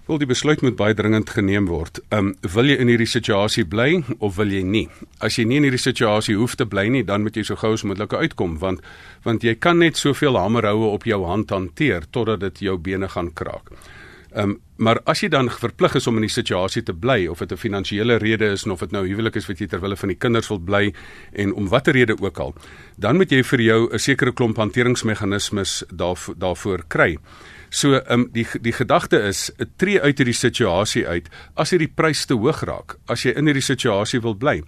Wel 0.07 0.21
die 0.23 0.29
besluit 0.31 0.61
moet 0.63 0.77
baie 0.79 0.95
dringend 0.95 1.31
geneem 1.35 1.65
word. 1.67 1.99
Ehm 2.15 2.29
um, 2.29 2.53
wil 2.55 2.69
jy 2.71 2.77
in 2.79 2.91
hierdie 2.93 3.09
situasie 3.11 3.65
bly 3.67 4.05
of 4.23 4.37
wil 4.37 4.53
jy 4.55 4.61
nie? 4.63 4.85
As 5.19 5.35
jy 5.35 5.45
nie 5.51 5.57
in 5.59 5.65
hierdie 5.67 5.83
situasie 5.83 6.37
hoef 6.39 6.55
te 6.55 6.67
bly 6.67 6.85
nie, 6.95 7.03
dan 7.03 7.25
moet 7.27 7.35
jy 7.35 7.43
so 7.49 7.59
gou 7.59 7.73
as 7.75 7.83
moontlik 7.83 8.15
uitkom 8.15 8.55
want 8.63 8.85
want 9.25 9.43
jy 9.43 9.57
kan 9.59 9.83
net 9.83 9.99
soveel 9.99 10.39
hamerhoue 10.39 10.93
op 10.95 11.09
jou 11.11 11.19
hand 11.27 11.51
hanteer 11.51 12.07
totdat 12.15 12.45
dit 12.45 12.63
jou 12.69 12.77
bene 12.79 13.09
gaan 13.11 13.33
kraak. 13.35 13.73
Ehm 14.31 14.55
um, 14.55 14.55
maar 14.77 15.01
as 15.11 15.25
jy 15.25 15.31
dan 15.33 15.51
verplig 15.51 15.95
is 15.97 16.07
om 16.07 16.21
in 16.21 16.27
die 16.29 16.35
situasie 16.37 16.83
te 16.85 16.93
bly 16.95 17.27
of 17.27 17.39
dit 17.39 17.53
'n 17.53 17.57
finansiële 17.57 18.19
rede 18.23 18.53
is 18.53 18.67
of 18.67 18.81
dit 18.81 18.93
nou 18.93 19.07
huwelik 19.09 19.37
is 19.37 19.49
wat 19.49 19.59
jy 19.59 19.67
ter 19.67 19.81
wille 19.81 19.97
van 19.97 20.09
die 20.09 20.19
kinders 20.19 20.49
wil 20.49 20.61
bly 20.61 20.93
en 21.33 21.53
om 21.55 21.69
watter 21.69 21.93
rede 21.93 22.15
ook 22.21 22.39
al, 22.39 22.55
dan 22.97 23.17
moet 23.17 23.31
jy 23.31 23.43
vir 23.43 23.61
jou 23.61 23.89
'n 23.93 23.99
sekere 23.99 24.33
klomp 24.33 24.57
hanteringsmeganismes 24.57 25.85
daarvoor 25.91 26.35
daarvoor 26.39 26.85
kry. 26.89 27.19
So 27.71 27.95
ehm 27.95 28.21
um, 28.21 28.29
die 28.33 28.47
die 28.63 28.73
gedagte 28.73 29.19
is 29.29 29.51
tree 29.77 30.01
uit 30.01 30.19
hierdie 30.19 30.37
situasie 30.37 31.07
uit 31.07 31.29
as 31.57 31.73
jy 31.73 31.79
die 31.79 31.93
prys 31.95 32.27
te 32.27 32.35
hoog 32.35 32.63
raak 32.65 32.97
as 33.09 33.25
jy 33.27 33.35
in 33.37 33.47
hierdie 33.47 33.65
situasie 33.65 34.21
wil 34.21 34.35
bly. 34.35 34.63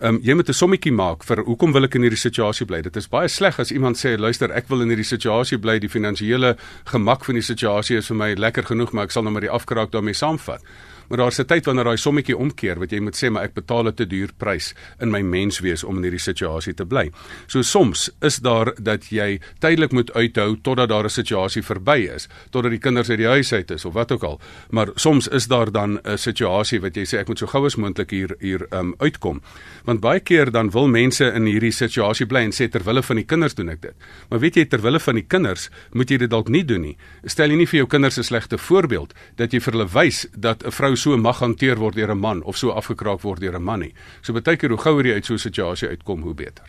Ehm 0.00 0.14
um, 0.14 0.20
jy 0.22 0.34
moet 0.34 0.48
'n 0.48 0.56
sommetjie 0.56 0.92
maak 0.92 1.24
vir 1.24 1.44
hoekom 1.44 1.72
wil 1.72 1.84
ek 1.84 1.94
in 1.94 2.02
hierdie 2.02 2.18
situasie 2.18 2.66
bly? 2.66 2.80
Dit 2.82 2.96
is 2.96 3.08
baie 3.08 3.28
sleg 3.28 3.58
as 3.58 3.70
iemand 3.70 3.96
sê 3.96 4.16
luister 4.18 4.50
ek 4.50 4.68
wil 4.68 4.82
in 4.82 4.88
hierdie 4.88 5.04
situasie 5.04 5.58
bly, 5.58 5.78
die 5.78 5.88
finansiële 5.88 6.56
gemak 6.84 7.24
van 7.24 7.34
die 7.34 7.42
situasie 7.42 7.96
is 7.96 8.06
vir 8.06 8.16
my 8.16 8.34
lekker 8.34 8.64
genoeg, 8.64 8.92
maar 8.92 9.04
ek 9.04 9.10
sal 9.10 9.22
nou 9.22 9.32
maar 9.32 9.42
die 9.42 9.50
afkraak 9.50 9.92
daarmee 9.92 10.14
saamvat. 10.14 10.62
Maar 11.10 11.18
daar's 11.18 11.38
'n 11.38 11.44
tyd 11.44 11.64
wanneer 11.64 11.84
daai 11.84 11.96
sommetjie 11.96 12.36
omkeer 12.36 12.78
wat 12.78 12.90
jy 12.90 13.00
moet 13.00 13.16
sê 13.16 13.30
maar 13.30 13.42
ek 13.42 13.54
betaal 13.54 13.86
'n 13.86 13.94
te 13.94 14.06
duur 14.06 14.30
prys 14.36 14.74
in 15.00 15.10
my 15.10 15.20
menswees 15.20 15.84
om 15.84 15.96
in 15.96 16.02
hierdie 16.02 16.20
situasie 16.20 16.74
te 16.74 16.86
bly. 16.86 17.10
So 17.46 17.62
soms 17.62 18.10
is 18.20 18.36
daar 18.36 18.74
dat 18.82 19.10
jy 19.10 19.40
tydelik 19.58 19.92
moet 19.92 20.12
uithou 20.12 20.56
totdat 20.62 20.88
daar 20.88 21.04
'n 21.04 21.10
situasie 21.10 21.62
verby 21.62 22.08
is, 22.14 22.28
totdat 22.50 22.70
die 22.70 22.78
kinders 22.78 23.10
uit 23.10 23.18
die 23.18 23.26
huis 23.26 23.52
uit 23.52 23.70
is 23.70 23.84
of 23.84 23.92
wat 23.94 24.12
ook 24.12 24.22
al. 24.22 24.40
Maar 24.70 24.88
soms 24.94 25.28
is 25.28 25.46
daar 25.46 25.72
dan 25.72 25.98
'n 26.04 26.18
situasie 26.18 26.80
wat 26.80 26.94
jy 26.94 27.04
sê 27.04 27.18
ek 27.18 27.28
moet 27.28 27.38
so 27.38 27.46
gou 27.46 27.64
as 27.64 27.76
moontlik 27.76 28.10
hier 28.10 28.36
hier 28.38 28.66
um 28.72 28.94
uitkom. 28.98 29.42
Want 29.84 30.00
baie 30.00 30.20
keer 30.20 30.50
dan 30.50 30.70
wil 30.70 30.88
mense 30.88 31.32
in 31.32 31.44
hierdie 31.44 31.72
situasie 31.72 32.26
bly 32.26 32.40
en 32.40 32.52
sê 32.52 32.68
ter 32.68 32.84
wille 32.84 33.02
van 33.02 33.16
die 33.16 33.24
kinders 33.24 33.54
doen 33.54 33.68
ek 33.68 33.80
dit. 33.80 33.94
Maar 34.28 34.38
weet 34.38 34.54
jy 34.54 34.64
ter 34.64 34.80
wille 34.80 35.00
van 35.00 35.14
die 35.14 35.26
kinders 35.26 35.70
moet 35.92 36.10
jy 36.10 36.16
dit 36.16 36.30
dalk 36.30 36.48
nie 36.48 36.64
doen 36.64 36.80
nie. 36.80 36.96
Stel 37.24 37.50
jy 37.50 37.56
nie 37.56 37.66
vir 37.66 37.76
jou 37.76 37.86
kinders 37.86 38.18
'n 38.18 38.22
slegte 38.22 38.58
voorbeeld 38.58 39.14
dat 39.36 39.52
jy 39.52 39.60
vir 39.60 39.72
hulle 39.72 39.88
wys 39.88 40.26
dat 40.36 40.64
'n 40.64 40.70
vrou 40.70 40.96
so 41.00 41.16
mag 41.16 41.38
hanteer 41.40 41.78
word 41.78 41.94
deur 41.94 42.10
'n 42.10 42.20
man 42.20 42.42
of 42.42 42.56
so 42.56 42.70
afgekraak 42.70 43.22
word 43.22 43.40
deur 43.40 43.56
'n 43.56 43.64
man 43.64 43.80
nie. 43.80 43.94
So 44.22 44.32
baie 44.32 44.56
keer 44.56 44.70
hoe 44.70 44.78
gouer 44.78 45.06
jy 45.06 45.14
uit 45.14 45.26
so 45.26 45.34
'n 45.34 45.38
situasie 45.38 45.88
uitkom, 45.88 46.22
hoe 46.22 46.34
beter. 46.34 46.64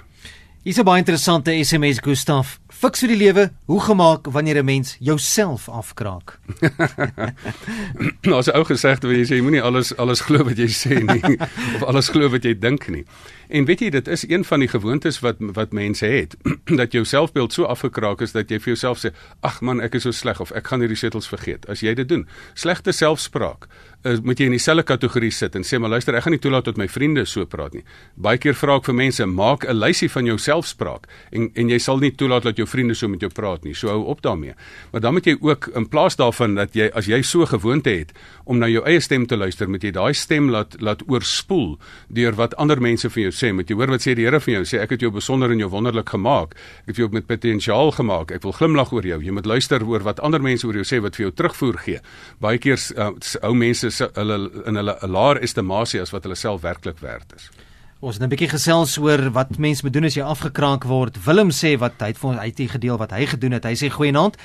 Hier's 0.63 0.78
'n 0.78 0.84
baie 0.86 1.00
interessante 1.02 1.63
SMS 1.63 1.98
Gustaf. 2.00 2.60
Fiks 2.70 3.00
vir 3.00 3.10
die 3.10 3.17
lewe, 3.17 3.52
hoe 3.65 3.80
gemaak 3.82 4.28
wanneer 4.30 4.58
'n 4.58 4.65
mens 4.65 4.96
jouself 5.00 5.70
afkraak? 5.70 6.39
as 8.39 8.48
'n 8.48 8.56
ou 8.56 8.63
gesegde 8.63 9.08
wat 9.08 9.17
jy 9.17 9.26
sê 9.26 9.36
jy 9.36 9.41
moenie 9.41 9.62
alles 9.62 9.96
alles 9.98 10.22
glo 10.22 10.44
wat 10.44 10.58
jy 10.58 10.67
sê 10.70 11.02
nie 11.02 11.38
of 11.76 11.84
alles 11.84 12.10
glo 12.10 12.30
wat 12.30 12.44
jy 12.44 12.54
dink 12.54 12.88
nie. 12.89 13.06
En 13.50 13.65
weet 13.65 13.80
jy 13.80 13.89
dit 13.89 14.08
is 14.08 14.30
een 14.30 14.46
van 14.46 14.60
die 14.60 14.70
gewoontes 14.70 15.20
wat 15.20 15.36
wat 15.39 15.74
mense 15.74 16.06
het 16.06 16.38
dat 16.82 16.91
jou 16.91 17.06
selfbeeld 17.06 17.54
so 17.54 17.63
afgekraak 17.63 18.22
is 18.22 18.32
dat 18.32 18.50
jy 18.50 18.60
vir 18.60 18.74
jouself 18.74 19.02
sê 19.02 19.10
ag 19.41 19.62
man 19.62 19.82
ek 19.82 19.96
is 19.96 20.04
so 20.04 20.12
sleg 20.12 20.39
of 20.39 20.52
ek 20.52 20.67
gaan 20.67 20.80
hierdie 20.80 20.98
setels 20.98 21.28
vergeet. 21.28 21.65
As 21.70 21.82
jy 21.82 21.94
dit 21.94 22.08
doen, 22.08 22.28
slegte 22.54 22.91
selfspraak, 22.91 23.65
is 24.03 24.21
moet 24.25 24.39
jy 24.39 24.47
in 24.49 24.55
dieselfde 24.55 24.83
kategorie 24.87 25.31
sit 25.31 25.55
en 25.55 25.65
sê 25.67 25.79
maar 25.79 25.93
luister 25.93 26.15
ek 26.17 26.25
gaan 26.25 26.35
nie 26.35 26.41
toelaat 26.41 26.69
dat 26.71 26.77
my 26.77 26.87
vriende 26.89 27.25
so 27.29 27.45
praat 27.45 27.75
nie. 27.77 27.83
Baie 28.15 28.39
keer 28.41 28.55
vra 28.57 28.79
ek 28.79 28.89
vir 28.89 28.97
mense 28.97 29.25
maak 29.25 29.65
'n 29.65 29.77
lysie 29.77 30.09
van 30.09 30.25
jou 30.25 30.37
selfspraak 30.37 31.07
en 31.31 31.51
en 31.55 31.69
jy 31.69 31.79
sal 31.79 31.99
nie 31.99 32.11
toelaat 32.11 32.43
dat 32.43 32.57
jou 32.57 32.67
vriende 32.67 32.95
so 32.95 33.07
met 33.07 33.21
jou 33.21 33.29
praat 33.29 33.63
nie. 33.63 33.73
So 33.73 33.87
hou 33.87 34.05
op 34.05 34.21
daarmee. 34.21 34.53
Maar 34.91 35.01
dan 35.01 35.13
moet 35.13 35.25
jy 35.25 35.37
ook 35.41 35.67
in 35.75 35.87
plaas 35.87 36.15
daarvan 36.15 36.55
dat 36.55 36.73
jy 36.73 36.89
as 36.93 37.05
jy 37.05 37.21
so 37.21 37.45
gewoonte 37.45 37.89
het 37.89 38.11
om 38.45 38.59
na 38.59 38.67
jou 38.67 38.83
eie 38.85 38.99
stem 38.99 39.27
te 39.27 39.37
luister, 39.37 39.69
moet 39.69 39.83
jy 39.83 39.91
daai 39.91 40.13
stem 40.13 40.49
laat 40.49 40.81
laat 40.81 41.01
oorspoel 41.07 41.77
deur 42.09 42.33
wat 42.33 42.55
ander 42.55 42.81
mense 42.81 43.09
vir 43.09 43.23
jou 43.23 43.31
sê, 43.31 43.53
moet 43.53 43.69
jy 43.69 43.75
hoor 43.75 43.87
wat 43.87 44.01
sê 44.01 44.15
die 44.15 44.25
Here 44.25 44.39
vir 44.39 44.53
jou? 44.53 44.63
Sê 44.63 44.79
ek 44.81 44.91
het 44.95 45.01
jou 45.01 45.11
besonder 45.11 45.51
en 45.51 45.59
jou 45.59 45.69
wonderlik 45.69 46.09
gemaak. 46.09 46.55
Ek 46.85 46.93
het 46.93 46.97
jou 46.97 47.09
met 47.11 47.27
potensiaal 47.27 47.91
gemaak. 47.91 48.31
Ek 48.31 48.43
wil 48.43 48.55
glimlag 48.55 48.93
oor 48.93 49.05
jou. 49.05 49.19
Jy 49.21 49.31
moet 49.31 49.45
luister 49.45 49.83
oor 49.83 50.03
wat 50.07 50.19
ander 50.19 50.41
mense 50.41 50.67
oor 50.67 50.77
jou 50.79 50.85
sê 50.87 51.01
wat 51.01 51.15
vir 51.15 51.27
jou 51.27 51.31
terugvoer 51.35 51.77
gee. 51.85 51.99
Baie 52.39 52.57
keer 52.61 52.79
uh, 52.97 53.11
ou 53.43 53.53
mense 53.57 53.90
hulle 53.99 54.51
in 54.65 54.75
hulle 54.75 54.97
'n 55.01 55.10
laer 55.10 55.41
estimasie 55.41 56.01
as 56.01 56.12
wat 56.12 56.23
hulle 56.23 56.36
self 56.36 56.62
werklik 56.62 56.99
werd 56.99 57.34
is. 57.36 57.49
Ons 58.01 58.15
het 58.17 58.23
'n 58.23 58.30
bietjie 58.30 58.49
gesels 58.49 58.97
oor 58.97 59.30
wat 59.32 59.58
mense 59.58 59.84
moet 59.84 59.93
doen 59.93 60.06
as 60.06 60.15
jy 60.15 60.23
afgekraak 60.23 60.84
word. 60.84 61.23
Willem 61.25 61.51
sê 61.51 61.77
wat 61.77 61.99
hy 61.99 62.08
het 62.08 62.17
vir 62.17 62.30
ons 62.30 62.39
uit 62.39 62.56
die 62.58 62.67
gedeel 62.67 62.97
wat 62.97 63.12
hy 63.12 63.25
gedoen 63.25 63.51
het. 63.51 63.63
Hy 63.63 63.75
sê 63.75 63.89
goeienaand. 63.89 64.38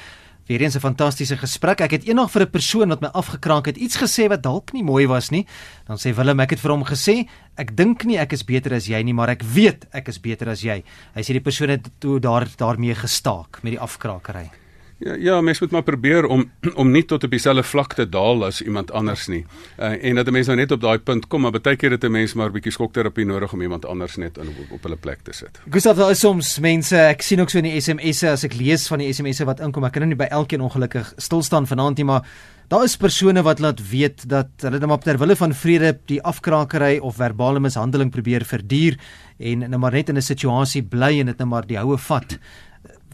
Weer 0.47 0.61
eens 0.61 0.77
'n 0.77 0.81
fantastiese 0.81 1.37
gesprek. 1.37 1.81
Ek 1.81 1.91
het 1.91 2.05
eendag 2.05 2.31
vir 2.31 2.43
'n 2.43 2.51
persoon 2.51 2.89
wat 2.89 3.01
my 3.01 3.09
afgekraak 3.09 3.67
het 3.67 3.77
iets 3.77 3.97
gesê 3.97 4.29
wat 4.29 4.43
dalk 4.43 4.73
nie 4.73 4.85
mooi 4.85 5.07
was 5.07 5.31
nie. 5.31 5.47
Dan 5.87 5.97
sê 5.97 6.15
Willem, 6.15 6.41
ek 6.41 6.51
het 6.51 6.61
vir 6.61 6.71
hom 6.71 6.85
gesê, 6.85 7.29
ek 7.57 7.77
dink 7.77 8.05
nie 8.05 8.19
ek 8.19 8.33
is 8.33 8.45
beter 8.45 8.75
as 8.75 8.87
jy 8.87 9.03
nie, 9.03 9.15
maar 9.15 9.29
ek 9.31 9.43
weet 9.43 9.87
ek 9.93 10.09
is 10.09 10.21
beter 10.21 10.49
as 10.49 10.61
jy. 10.61 10.85
Hy 11.15 11.23
sê 11.23 11.33
die 11.33 11.41
persoon 11.41 11.69
het 11.71 11.91
toe 11.99 12.21
daar 12.21 12.47
daarmee 12.57 12.95
gestaak 12.95 13.63
met 13.63 13.73
die 13.73 13.81
afkraakery. 13.81 14.51
Ja, 14.99 15.15
ja, 15.15 15.41
mens 15.41 15.61
moet 15.61 15.71
maar 15.71 15.83
probeer 15.83 16.27
om 16.27 16.51
om 16.81 16.91
nie 16.91 17.05
tot 17.05 17.25
op 17.25 17.31
dieselfde 17.31 17.63
vlak 17.63 17.95
te 17.95 18.09
daal 18.09 18.45
as 18.47 18.63
iemand 18.63 18.91
anders 18.91 19.27
nie. 19.29 19.43
Uh, 19.79 20.05
en 20.05 20.15
dat 20.15 20.27
'n 20.27 20.33
mens 20.33 20.47
nou 20.47 20.57
net 20.57 20.73
op 20.73 20.81
daai 20.81 20.99
punt 20.99 21.27
kom, 21.27 21.41
maar 21.41 21.51
baie 21.51 21.77
keer 21.77 21.91
het 21.91 22.05
'n 22.05 22.11
mens 22.11 22.35
maar 22.35 22.49
'n 22.49 22.53
bietjie 22.53 22.73
skokterapie 22.73 23.27
nodig 23.27 23.53
om 23.53 23.63
iemand 23.63 23.85
anders 23.85 24.17
net 24.17 24.39
in 24.39 24.49
op, 24.49 24.71
op 24.71 24.83
hulle 24.83 24.97
plek 24.97 25.21
te 25.23 25.33
sit. 25.33 25.61
Gustav, 25.71 25.97
daar 25.97 26.11
is 26.11 26.21
soms 26.21 26.59
mense, 26.59 26.97
ek 26.97 27.23
sien 27.23 27.41
ook 27.41 27.51
so 27.51 27.59
in 27.59 27.65
die 27.65 27.81
SMS'e 27.81 28.29
as 28.29 28.45
ek 28.45 28.55
lees 28.55 28.89
van 28.89 28.99
die 28.99 29.13
SMS'e 29.13 29.45
wat 29.45 29.61
inkom, 29.61 29.85
ek 29.85 29.93
kan 29.93 30.03
nou 30.03 30.09
nie 30.09 30.27
by 30.27 30.31
elkeen 30.31 30.61
ongelukkig 30.61 31.13
stil 31.17 31.43
staan 31.43 31.67
vanaand 31.67 31.97
nie, 31.97 32.05
maar 32.05 32.23
daar 32.69 32.85
is 32.85 32.97
persone 32.97 33.43
wat 33.43 33.59
laat 33.59 33.91
weet 33.91 34.29
dat 34.29 34.49
hulle 34.61 34.79
net 34.79 34.89
maar 34.89 34.99
ter 34.99 35.19
wille 35.19 35.37
van 35.37 35.55
vrede 35.55 35.99
die 36.07 36.23
afkrakery 36.23 36.99
of 36.99 37.17
verbale 37.17 37.61
mishandeling 37.61 38.11
probeer 38.11 38.45
verduur 38.45 38.97
en 39.39 39.59
net 39.59 39.79
maar 39.79 39.93
net 39.93 40.09
in 40.09 40.17
'n 40.17 40.23
situasie 40.23 40.83
bly 40.83 41.21
en 41.21 41.27
dit 41.27 41.39
net 41.39 41.49
maar 41.49 41.67
die 41.67 41.79
houe 41.79 41.99
vat. 41.99 42.39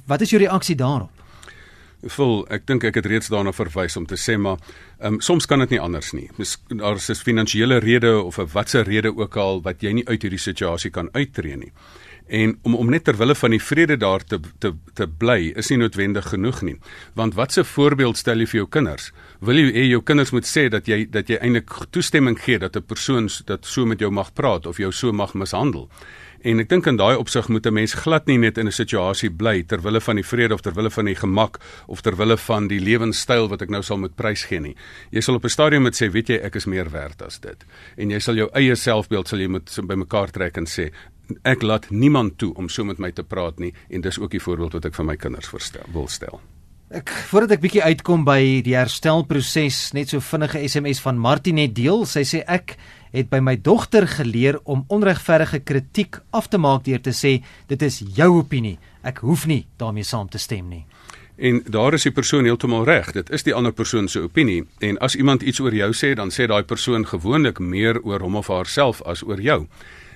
Wat 0.07 0.21
is 0.21 0.31
jou 0.31 0.43
reaksie 0.43 0.77
daarop? 0.77 1.22
Vul, 2.03 2.41
ek 2.51 2.65
dink 2.67 2.83
ek 2.85 2.97
het 2.99 3.07
reeds 3.07 3.29
daarna 3.31 3.53
verwys 3.55 3.97
om 3.97 4.07
te 4.11 4.17
sê 4.19 4.35
maar 4.35 4.59
um, 5.07 5.21
soms 5.23 5.47
kan 5.47 5.63
dit 5.63 5.77
nie 5.77 5.81
anders 5.81 6.13
nie. 6.13 6.29
Daar 6.69 6.97
is 6.97 7.11
'n 7.11 7.15
finansiële 7.15 7.79
rede 7.79 8.23
of 8.23 8.39
'n 8.39 8.51
watse 8.53 8.83
rede 8.83 9.17
ook 9.17 9.37
al 9.37 9.63
wat 9.63 9.83
jy 9.83 9.93
nie 9.93 10.09
uit 10.09 10.23
hierdie 10.23 10.39
situasie 10.39 10.91
kan 10.91 11.09
uittreë 11.13 11.57
nie. 11.57 11.73
En 12.27 12.59
om 12.63 12.75
om 12.75 12.91
net 12.91 13.05
ter 13.05 13.17
wille 13.17 13.35
van 13.35 13.51
die 13.51 13.63
vrede 13.63 13.97
daar 13.97 14.25
te 14.25 14.41
te 14.59 14.73
te 14.95 15.07
bly 15.07 15.53
is 15.57 15.69
nie 15.69 15.79
noodwendig 15.79 16.29
genoeg 16.29 16.63
nie. 16.63 16.77
Want 17.15 17.35
watse 17.35 17.65
voorbeeld 17.65 18.17
stel 18.17 18.39
jy 18.39 18.47
vir 18.47 18.59
jou 18.61 18.69
kinders? 18.69 19.13
Wil 19.41 19.57
jy 19.57 19.73
hê 19.73 19.85
jou 19.91 20.03
kinders 20.03 20.31
moet 20.31 20.47
sê 20.47 20.69
dat 20.69 20.87
jy 20.87 21.07
dat 21.11 21.29
jy 21.29 21.37
eintlik 21.37 21.71
toestemming 21.91 22.39
gee 22.39 22.59
dat 22.59 22.77
'n 22.77 22.83
persoon 22.83 23.29
dat 23.45 23.67
so 23.67 23.87
met 23.87 24.01
jou 24.01 24.11
mag 24.11 24.33
praat 24.33 24.67
of 24.67 24.77
jou 24.77 24.93
so 24.93 25.13
mag 25.13 25.35
mishandel 25.35 25.91
en 26.43 26.61
ek 26.63 26.69
dink 26.69 26.87
in 26.91 26.99
daai 27.01 27.17
opsig 27.17 27.49
moet 27.49 27.67
'n 27.67 27.75
mens 27.75 27.95
glad 27.95 28.27
nie 28.27 28.39
net 28.39 28.59
in 28.59 28.67
'n 28.67 28.73
situasie 28.73 29.31
bly 29.31 29.63
ter 29.63 29.83
wille 29.83 30.01
van 30.01 30.17
die 30.17 30.25
vrede 30.25 30.55
of 30.55 30.61
ter 30.61 30.75
wille 30.75 30.91
van 30.91 31.05
die 31.05 31.15
gemak 31.15 31.59
of 31.87 32.01
ter 32.01 32.17
wille 32.17 32.37
van 32.37 32.69
die 32.69 32.81
lewenstyl 32.81 33.49
wat 33.49 33.63
ek 33.63 33.71
nou 33.71 33.83
sal 33.83 33.99
moet 33.99 34.17
prys 34.17 34.45
gee 34.45 34.61
nie. 34.61 34.77
Jy 35.11 35.21
sal 35.21 35.35
op 35.35 35.45
'n 35.45 35.49
stadium 35.49 35.83
moet 35.83 35.95
sê 35.95 36.11
weet 36.11 36.29
jy 36.29 36.37
ek 36.43 36.57
is 36.57 36.67
meer 36.67 36.91
werd 36.91 37.23
as 37.23 37.39
dit. 37.39 37.65
En 37.97 38.11
jy 38.11 38.19
sal 38.19 38.35
jou 38.35 38.49
eie 38.55 38.75
selfbeeld 38.75 39.29
sal 39.29 39.39
jy 39.39 39.49
moet 39.49 39.79
bymekaar 39.87 40.31
trek 40.31 40.57
en 40.57 40.67
sê 40.67 40.91
ek 41.45 41.63
laat 41.63 41.91
niemand 41.91 42.39
toe 42.39 42.55
om 42.55 42.69
so 42.69 42.85
met 42.85 42.99
my 42.99 43.11
te 43.11 43.23
praat 43.23 43.59
nie. 43.59 43.73
En 43.91 44.01
dis 44.01 44.19
ook 44.19 44.31
die 44.31 44.41
voorbeeld 44.41 44.73
wat 44.73 44.85
ek 44.85 44.95
vir 44.95 45.05
my 45.05 45.17
kinders 45.17 45.49
voorstel 45.49 45.87
wil 45.93 46.09
stel. 46.09 46.41
Ek 46.93 47.09
voordat 47.31 47.55
ek 47.55 47.63
bietjie 47.63 47.81
uitkom 47.89 48.27
by 48.27 48.61
die 48.61 48.75
herstelproses, 48.77 49.95
net 49.97 50.11
so 50.13 50.21
vinnige 50.21 50.61
SMS 50.61 50.99
van 51.01 51.17
Martinet 51.17 51.73
deel. 51.73 52.03
Sy 52.05 52.21
sê 52.29 52.43
ek 52.45 52.75
het 53.15 53.31
by 53.33 53.41
my 53.41 53.55
dogter 53.57 54.05
geleer 54.11 54.59
om 54.69 54.83
onregverdige 54.93 55.63
kritiek 55.65 56.19
af 56.37 56.51
te 56.53 56.61
maak 56.61 56.85
deur 56.85 57.01
te 57.01 57.15
sê 57.17 57.39
dit 57.73 57.87
is 57.89 58.03
jou 58.19 58.29
opinie. 58.43 58.75
Ek 59.09 59.23
hoef 59.25 59.47
nie 59.49 59.63
daarmee 59.81 60.05
saam 60.05 60.29
te 60.29 60.41
stem 60.43 60.69
nie. 60.69 60.83
En 61.41 61.63
daar 61.65 61.97
is 61.97 62.05
die 62.05 62.13
persoon 62.13 62.45
heeltemal 62.45 62.85
reg. 62.85 63.09
Dit 63.17 63.33
is 63.33 63.49
die 63.49 63.57
ander 63.57 63.73
persoon 63.73 64.11
se 64.13 64.21
opinie 64.21 64.67
en 64.85 65.01
as 65.01 65.17
iemand 65.17 65.49
iets 65.49 65.65
oor 65.65 65.73
jou 65.73 65.95
sê, 65.97 66.13
dan 66.13 66.29
sê 66.29 66.45
daai 66.45 66.69
persoon 66.69 67.09
gewoonlik 67.09 67.57
meer 67.57 68.03
oor 68.05 68.21
hom 68.21 68.37
of 68.37 68.53
haarself 68.53 69.01
as 69.09 69.25
oor 69.25 69.41
jou. 69.41 69.63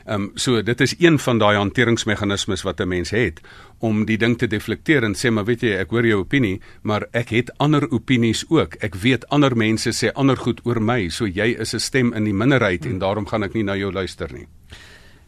Ehm 0.06 0.22
um, 0.22 0.30
so 0.34 0.62
dit 0.62 0.80
is 0.80 0.94
een 0.98 1.18
van 1.18 1.38
daai 1.38 1.56
hanteringsmeganismes 1.56 2.62
wat 2.62 2.80
'n 2.80 2.88
mens 2.88 3.10
het 3.10 3.40
om 3.78 4.04
die 4.04 4.18
ding 4.18 4.38
te 4.38 4.46
deflekteer 4.46 5.02
en 5.04 5.14
sê 5.14 5.30
maar 5.30 5.44
weet 5.44 5.60
jy 5.60 5.72
ek 5.76 5.90
hoor 5.90 6.06
jou 6.06 6.20
opinie 6.20 6.60
maar 6.82 7.06
ek 7.10 7.28
het 7.28 7.58
ander 7.58 7.90
opinies 7.90 8.44
ook. 8.48 8.74
Ek 8.74 8.94
weet 8.94 9.28
ander 9.28 9.56
mense 9.56 9.90
sê 9.90 10.12
ander 10.12 10.36
goed 10.36 10.60
oor 10.64 10.80
my. 10.80 11.08
So 11.08 11.26
jy 11.26 11.56
is 11.58 11.74
'n 11.74 11.78
stem 11.78 12.12
in 12.12 12.24
die 12.24 12.34
minderheid 12.34 12.86
en 12.86 12.98
daarom 12.98 13.26
gaan 13.26 13.42
ek 13.42 13.54
nie 13.54 13.64
na 13.64 13.76
jou 13.76 13.92
luister 13.92 14.32
nie. 14.32 14.46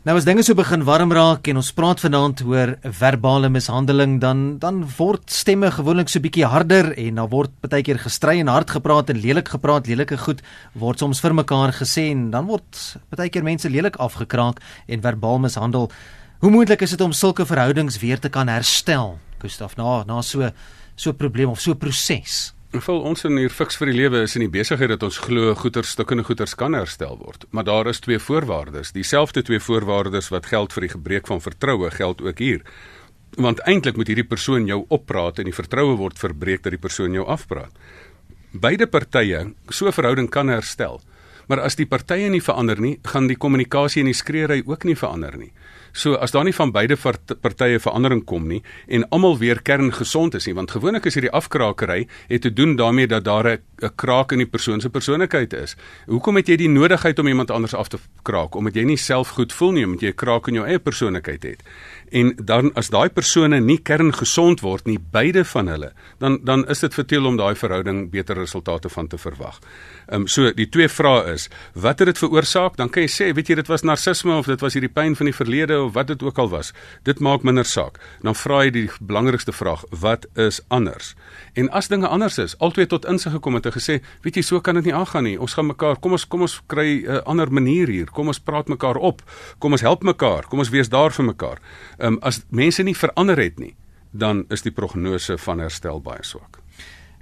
Nou 0.09 0.15
as 0.17 0.25
dinge 0.25 0.41
so 0.41 0.57
begin 0.57 0.87
warm 0.89 1.11
raak 1.13 1.51
en 1.53 1.59
ons 1.61 1.69
praat 1.77 2.01
vanaand 2.01 2.39
oor 2.49 2.71
verbale 2.97 3.51
mishandeling 3.53 4.15
dan 4.23 4.39
dan 4.57 4.79
word 4.97 5.29
stemme 5.29 5.69
gewoonlik 5.69 6.09
so 6.09 6.25
bietjie 6.25 6.49
harder 6.49 6.95
en 6.95 7.21
dan 7.21 7.29
word 7.29 7.53
baie 7.61 7.85
keer 7.85 8.01
gestry 8.01 8.39
en 8.41 8.49
hard 8.49 8.73
gepraat 8.73 9.13
en 9.13 9.21
lelik 9.21 9.53
gepraat, 9.53 9.85
lelike 9.85 10.17
goed 10.25 10.41
word 10.73 11.05
soms 11.05 11.21
vir 11.21 11.37
mekaar 11.37 11.77
gesê 11.77 12.07
en 12.15 12.31
dan 12.33 12.49
word 12.49 12.81
baie 13.21 13.29
keer 13.29 13.45
mense 13.45 13.69
lelik 13.69 14.01
afgekraak 14.01 14.65
en 14.89 15.05
verbaal 15.05 15.45
mishandel. 15.45 15.91
Hoe 16.41 16.57
moontlik 16.57 16.89
is 16.89 16.97
dit 16.97 17.05
om 17.05 17.13
sulke 17.13 17.45
verhoudings 17.45 18.01
weer 18.01 18.17
te 18.17 18.33
kan 18.33 18.49
herstel? 18.49 19.19
Gustaf, 19.45 19.77
na 19.77 20.07
na 20.09 20.23
so 20.23 20.49
so 20.97 21.11
'n 21.11 21.21
probleem 21.21 21.51
of 21.53 21.61
so 21.61 21.73
'n 21.73 21.85
proses. 21.85 22.55
Vol 22.69 22.99
ons 23.09 23.25
in 23.25 23.39
hier 23.41 23.49
fiks 23.49 23.79
vir 23.81 23.89
die 23.89 23.97
lewe 23.97 24.19
is 24.27 24.35
in 24.37 24.43
die 24.45 24.53
besigheid 24.53 24.91
dat 24.93 25.05
ons 25.07 25.17
glo 25.25 25.55
goeder 25.57 25.87
stukkende 25.89 26.27
goeders 26.29 26.53
kan 26.53 26.75
herstel 26.77 27.17
word. 27.17 27.47
Maar 27.49 27.65
daar 27.65 27.89
is 27.89 28.03
twee 28.05 28.21
voorwaardes. 28.21 28.93
Dieselfde 28.93 29.41
twee 29.43 29.61
voorwaardes 29.61 30.29
wat 30.29 30.51
geld 30.51 30.77
vir 30.77 30.85
die 30.85 30.93
gebreek 30.93 31.31
van 31.33 31.41
vertroue 31.41 31.89
geld 31.91 32.21
ook 32.21 32.43
hier. 32.45 32.61
Want 33.41 33.63
eintlik 33.65 33.97
moet 33.97 34.13
hierdie 34.13 34.29
persoon 34.29 34.69
jou 34.69 34.83
oppraat 34.93 35.41
en 35.41 35.49
die 35.49 35.57
vertroue 35.57 35.97
word 35.97 36.21
verbreek 36.21 36.67
dat 36.67 36.77
die 36.77 36.83
persoon 36.83 37.17
jou 37.17 37.25
afpraat. 37.25 37.73
Beide 38.53 38.87
partye 38.87 39.55
so 39.71 39.89
'n 39.89 39.93
verhouding 39.93 40.29
kan 40.29 40.49
herstel. 40.49 41.01
Maar 41.49 41.61
as 41.61 41.77
die 41.77 41.87
partye 41.87 42.29
nie 42.29 42.43
verander 42.45 42.81
nie, 42.81 42.99
gaan 43.03 43.27
die 43.29 43.37
kommunikasie 43.37 44.01
en 44.01 44.13
die 44.13 44.15
skreeery 44.15 44.63
ook 44.67 44.85
nie 44.85 44.97
verander 44.97 45.39
nie. 45.39 45.53
So 45.93 46.15
as 46.15 46.31
daar 46.31 46.45
nie 46.45 46.55
van 46.55 46.73
beide 46.73 46.97
partye 46.97 47.79
verandering 47.79 48.25
kom 48.25 48.49
nie 48.49 48.63
en 48.87 49.09
almal 49.09 49.39
weer 49.39 49.63
kerngesond 49.63 50.35
is 50.35 50.47
nie, 50.47 50.55
want 50.55 50.71
gewoonlik 50.71 51.07
is 51.07 51.15
hierdie 51.15 51.33
afkraakery 51.33 52.07
het 52.29 52.43
te 52.43 52.53
doen 52.53 52.77
daarmee 52.77 53.07
dat 53.07 53.25
daar 53.25 53.59
'n 53.83 53.91
kraak 53.97 54.33
in 54.33 54.39
die 54.39 54.47
persoon 54.47 54.81
se 54.81 54.91
persoonlikheid 54.91 55.53
is. 55.53 55.77
Hoekom 56.07 56.37
het 56.37 56.49
jy 56.49 56.57
die 56.57 56.69
nodigheid 56.69 57.19
om 57.19 57.27
iemand 57.27 57.51
anders 57.51 57.75
af 57.75 57.89
te 57.89 57.99
kraak? 58.23 58.55
Omdat 58.55 58.75
jy 58.75 58.85
nie 58.85 58.97
self 58.97 59.29
goed 59.29 59.53
voel 59.53 59.73
nie, 59.73 59.85
omdat 59.85 60.01
jy 60.01 60.09
'n 60.09 60.15
kraak 60.15 60.49
in 60.49 60.55
jou 60.55 60.67
eie 60.67 60.79
persoonlikheid 60.79 61.43
het. 61.43 61.63
En 62.11 62.33
dan 62.37 62.73
as 62.75 62.89
daai 62.89 63.09
persone 63.09 63.61
nie 63.61 63.79
kerngesond 63.79 64.61
word 64.61 64.87
nie, 64.87 64.99
beide 64.99 65.45
van 65.45 65.69
hulle, 65.69 65.93
dan 66.19 66.39
dan 66.45 66.69
is 66.69 66.81
dit 66.81 66.95
vertel 66.95 67.27
om 67.27 67.37
daai 67.37 67.55
verhouding 67.55 68.11
beter 68.11 68.37
resultate 68.37 68.89
van 68.89 69.09
te 69.09 69.19
verwag. 69.19 69.59
Ehm 70.09 70.21
um, 70.21 70.27
so 70.27 70.53
die 70.53 70.69
twee 70.69 70.89
vrae 70.89 71.33
is, 71.33 71.49
wat 71.75 71.99
het 71.99 72.09
dit 72.09 72.19
veroorsaak? 72.19 72.77
Dan 72.77 72.89
kan 72.89 73.03
jy 73.03 73.09
sê, 73.09 73.35
weet 73.35 73.49
jy, 73.49 73.55
dit 73.55 73.67
was 73.69 73.83
narcisme 73.83 74.37
of 74.37 74.47
dit 74.47 74.61
was 74.61 74.73
hierdie 74.73 74.93
pyn 74.93 75.17
van 75.17 75.27
die 75.27 75.35
verlede 75.35 75.78
of 75.85 75.93
wat 75.95 76.07
dit 76.07 76.23
ook 76.23 76.39
al 76.39 76.49
was. 76.49 76.73
Dit 77.03 77.19
maak 77.19 77.43
minder 77.43 77.65
saak. 77.65 77.99
Dan 78.23 78.35
vra 78.35 78.63
jy 78.65 78.71
die 78.71 78.87
belangrikste 79.01 79.53
vraag, 79.53 79.85
wat 79.91 80.27
is 80.35 80.61
anders? 80.69 81.15
En 81.55 81.71
as 81.71 81.89
dinge 81.89 82.09
anders 82.09 82.39
is, 82.39 82.57
albei 82.59 82.87
tot 82.87 83.07
insig 83.09 83.33
gekom 83.33 83.55
het 83.59 83.67
en 83.67 83.77
gesê, 83.77 83.99
weet 84.23 84.41
jy, 84.41 84.43
so 84.43 84.61
kan 84.61 84.75
dit 84.75 84.91
nie 84.91 84.95
aangaan 84.95 85.25
nie. 85.25 85.39
Ons 85.41 85.55
gaan 85.59 85.67
mekaar, 85.67 85.99
kom 86.01 86.13
ons 86.13 86.27
kom 86.29 86.43
ons 86.47 86.61
kry 86.67 87.03
'n 87.03 87.11
uh, 87.11 87.23
ander 87.25 87.53
manier 87.53 87.89
hier. 87.89 88.07
Kom 88.11 88.27
ons 88.27 88.41
praat 88.41 88.69
mekaar 88.69 88.97
op. 88.97 89.23
Kom 89.59 89.73
ons 89.73 89.81
help 89.81 90.03
mekaar. 90.03 90.47
Kom 90.49 90.59
ons 90.59 90.71
wees 90.71 90.89
daar 90.89 91.11
vir 91.11 91.25
mekaar. 91.25 91.59
Ehm 91.99 92.13
um, 92.13 92.19
as 92.23 92.45
mense 92.51 92.83
nie 92.83 92.97
verander 92.97 93.37
het 93.37 93.59
nie, 93.59 93.75
dan 94.11 94.45
is 94.49 94.63
die 94.63 94.73
prognose 94.73 95.39
van 95.39 95.59
herstel 95.59 96.01
baie 96.01 96.25
swak. 96.25 96.59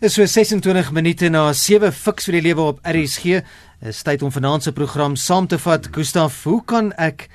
Is 0.01 0.15
so 0.15 0.27
26 0.27 0.91
minute 0.93 1.29
na 1.29 1.53
7 1.53 1.93
fiks 1.93 2.27
vir 2.29 2.37
die 2.37 2.43
lewe 2.51 2.61
op 2.61 2.81
RSG. 2.85 3.41
Is 3.81 4.03
tyd 4.05 4.23
om 4.23 4.33
vanaand 4.33 4.63
se 4.63 4.73
program 4.73 5.17
saam 5.17 5.47
te 5.49 5.57
vat. 5.59 5.89
Gustaf, 5.93 6.43
hoe 6.45 6.61
kan 6.65 6.93
ek 7.01 7.31